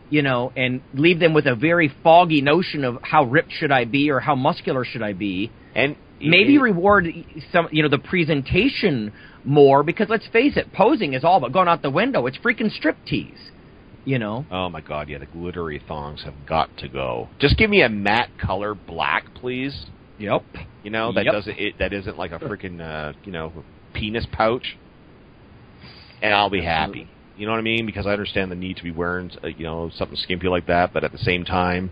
[0.09, 3.85] you know, and leave them with a very foggy notion of how ripped should I
[3.85, 7.09] be or how muscular should I be, And maybe it- reward
[7.53, 9.13] some you know the presentation
[9.45, 12.71] more because let's face it posing is all but gone out the window it's freaking
[12.71, 13.51] strip tease
[14.07, 17.29] you know Oh my god, yeah, the glittery thongs have got to go.
[17.39, 19.87] Just give me a matte color black, please.
[20.19, 20.43] yep
[20.83, 21.33] You know that Yep.
[21.35, 23.53] doesn't it, that isn't like a freaking uh, you know
[23.93, 24.77] penis pouch,
[26.23, 27.09] and I'll be happy.
[27.37, 27.85] You know what I mean?
[27.85, 30.93] Because I understand the need to be wearing uh, you know something skimpy like that,
[30.95, 31.91] but at the same time,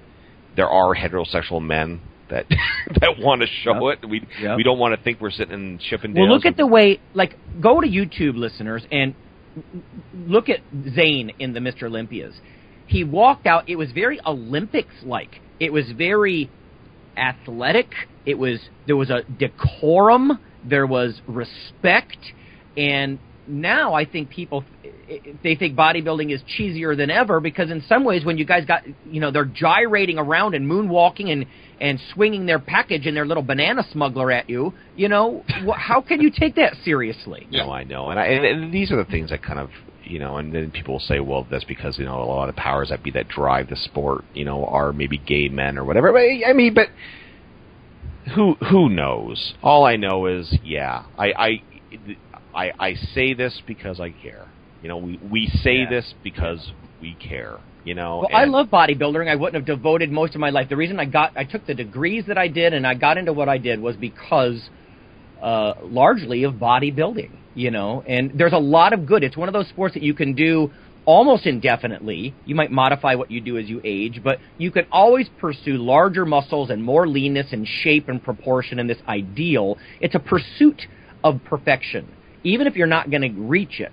[0.57, 2.01] there are heterosexual men
[2.31, 2.47] that
[3.01, 3.99] that want to show it.
[4.09, 4.57] We Yep.
[4.57, 6.15] we don't want to think we're sitting in Chippendales.
[6.15, 9.15] well look at the way like go to youtube listeners and
[10.27, 10.61] look at
[10.95, 12.35] zane in the mr olympias.
[12.87, 13.69] He walked out.
[13.69, 16.51] It was very olympics like it was very
[17.17, 17.89] athletic.
[18.27, 20.39] It was there was a decorum.
[20.69, 22.19] There was respect.
[22.77, 24.65] And now I think people
[25.43, 28.83] they think bodybuilding is cheesier than ever because in some ways when you guys got
[29.07, 31.47] you know they're gyrating around and moonwalking and
[31.81, 36.01] and swinging their package and their little banana smuggler at you you know wh- how
[36.01, 39.11] can you take that seriously No, I know, and, I, and, and these are the
[39.11, 39.71] things that kind of
[40.07, 42.57] you know, and then people will say, well, that's because you know a lot of
[42.57, 46.13] powers that be that drive the sport, you know, are maybe gay men or whatever.
[46.13, 46.89] But, I mean, but
[48.35, 49.55] who who knows?
[49.63, 51.63] All I know is, yeah, I I
[52.55, 54.47] I, I say this because I care.
[54.83, 55.91] You know, we we say yeah.
[55.91, 57.59] this because we care.
[57.85, 59.29] You know, well, I love bodybuilding.
[59.29, 60.69] I wouldn't have devoted most of my life.
[60.69, 63.33] The reason I got I took the degrees that I did and I got into
[63.33, 64.71] what I did was because
[65.43, 67.31] uh, largely of bodybuilding.
[67.55, 69.23] You know, and there's a lot of good.
[69.23, 70.73] It's one of those sports that you can do
[71.05, 72.35] almost indefinitely.
[72.45, 76.27] You might modify what you do as you age, but you can always pursue larger
[76.27, 79.79] muscles and more leanness and shape and proportion in this ideal.
[80.01, 80.83] It's a pursuit
[81.23, 82.09] of perfection,
[82.45, 83.93] even if you're not going to reach it,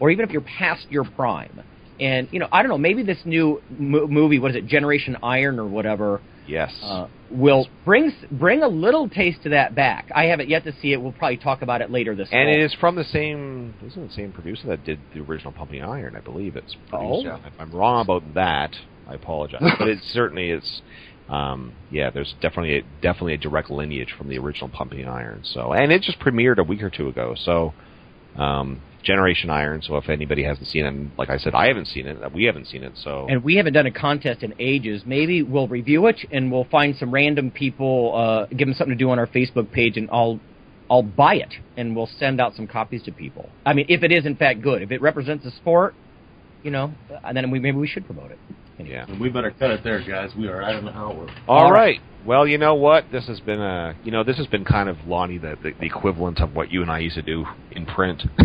[0.00, 1.62] or even if you're past your prime.
[2.00, 2.78] And you know, I don't know.
[2.78, 6.20] Maybe this new mo- movie, what is it, Generation Iron or whatever?
[6.46, 6.76] Yes.
[6.82, 10.10] Uh, will bring bring a little taste of that back.
[10.14, 11.00] I haven't yet to see it.
[11.00, 12.28] We'll probably talk about it later this.
[12.32, 12.54] And fall.
[12.54, 13.74] it is from the same.
[13.86, 16.16] Isn't the same producer that did the original Pumping Iron?
[16.16, 16.74] I believe it's.
[16.90, 17.28] Produced.
[17.28, 17.40] Oh.
[17.46, 18.74] If I'm wrong about that,
[19.06, 19.62] I apologize.
[19.78, 20.82] but it certainly is.
[21.28, 25.42] Um, yeah, there's definitely a, definitely a direct lineage from the original Pumping Iron.
[25.44, 27.34] So, and it just premiered a week or two ago.
[27.38, 27.72] So,
[28.36, 29.82] um, Generation Iron.
[29.82, 32.32] So if anybody hasn't seen it, and like I said, I haven't seen it.
[32.32, 32.92] We haven't seen it.
[32.96, 35.02] So and we haven't done a contest in ages.
[35.04, 38.98] Maybe we'll review it and we'll find some random people, uh, give them something to
[38.98, 40.40] do on our Facebook page, and I'll
[40.90, 43.48] I'll buy it and we'll send out some copies to people.
[43.64, 45.94] I mean, if it is in fact good, if it represents the sport,
[46.62, 46.92] you know,
[47.24, 48.38] and then we maybe we should promote it.
[48.78, 49.04] Yeah.
[49.08, 50.30] And we better cut it there, guys.
[50.36, 51.28] We are out of the hour.
[51.48, 52.00] All right.
[52.24, 53.06] Well, you know what?
[53.10, 55.86] This has been a, you know, this has been kind of Lonnie the, the, the
[55.86, 58.22] equivalent of what you and I used to do in print.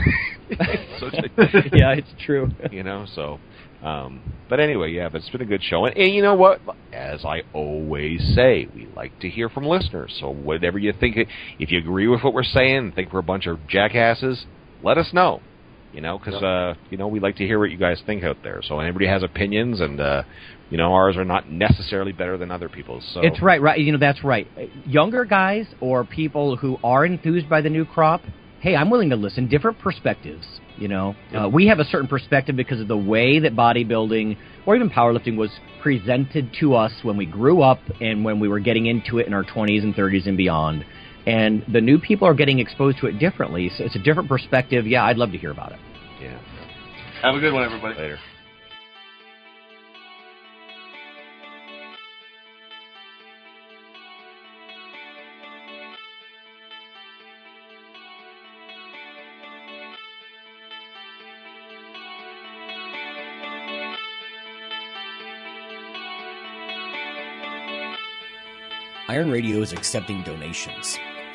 [1.00, 1.10] so,
[1.74, 2.50] yeah, it's true.
[2.72, 3.40] You know, so,
[3.82, 6.60] um, but anyway, yeah, but it's been a good show, and, and you know what?
[6.92, 10.16] As I always say, we like to hear from listeners.
[10.20, 11.18] So whatever you think,
[11.60, 14.46] if you agree with what we're saying, think we're a bunch of jackasses,
[14.84, 15.42] let us know
[15.94, 18.38] you know, because uh, you know we like to hear what you guys think out
[18.44, 18.62] there.
[18.64, 20.24] So everybody has opinions, and uh,
[20.70, 23.04] you know ours are not necessarily better than other people's.
[23.14, 23.80] So it's right, right.
[23.80, 24.48] You know that's right.
[24.86, 28.22] Younger guys or people who are enthused by the new crop.
[28.60, 29.48] Hey, I'm willing to listen.
[29.48, 30.46] Different perspectives.
[30.78, 34.76] You know, uh, we have a certain perspective because of the way that bodybuilding or
[34.76, 35.50] even powerlifting was
[35.82, 39.34] presented to us when we grew up and when we were getting into it in
[39.34, 40.86] our 20s and 30s and beyond
[41.28, 43.70] and the new people are getting exposed to it differently.
[43.78, 44.88] So it's a different perspective.
[44.88, 45.80] Yeah, I'd love to hear about it.
[46.22, 46.40] Yeah.
[47.22, 47.96] Have a good one, everybody.
[47.96, 48.18] Later.
[69.10, 70.98] Iron Radio is accepting donations.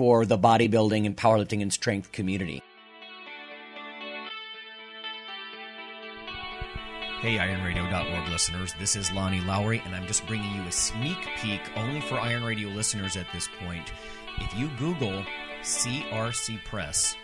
[0.00, 2.62] for the bodybuilding and powerlifting and strength community.
[7.20, 11.60] Hey, IronRadio.org listeners, this is Lonnie Lowery, and I'm just bringing you a sneak peek
[11.76, 13.92] only for Iron Radio listeners at this point.
[14.38, 15.22] If you Google
[15.60, 17.14] CRC Press,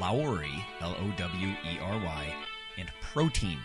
[0.00, 2.34] Lowery, L O W E R Y,
[2.78, 3.58] and protein,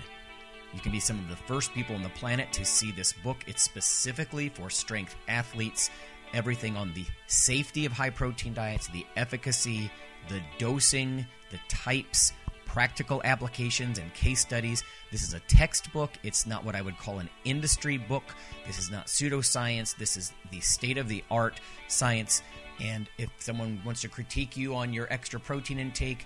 [0.73, 3.37] you can be some of the first people on the planet to see this book.
[3.47, 5.89] It's specifically for strength athletes
[6.33, 9.91] everything on the safety of high protein diets, the efficacy,
[10.29, 12.33] the dosing, the types,
[12.65, 14.83] practical applications, and case studies.
[15.11, 16.11] This is a textbook.
[16.23, 18.23] It's not what I would call an industry book.
[18.65, 19.97] This is not pseudoscience.
[19.97, 22.41] This is the state of the art science.
[22.79, 26.25] And if someone wants to critique you on your extra protein intake,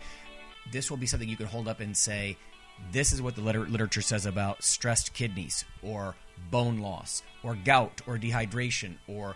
[0.71, 2.37] this will be something you can hold up and say,
[2.91, 6.15] this is what the liter- literature says about stressed kidneys or
[6.51, 9.35] bone loss or gout or dehydration or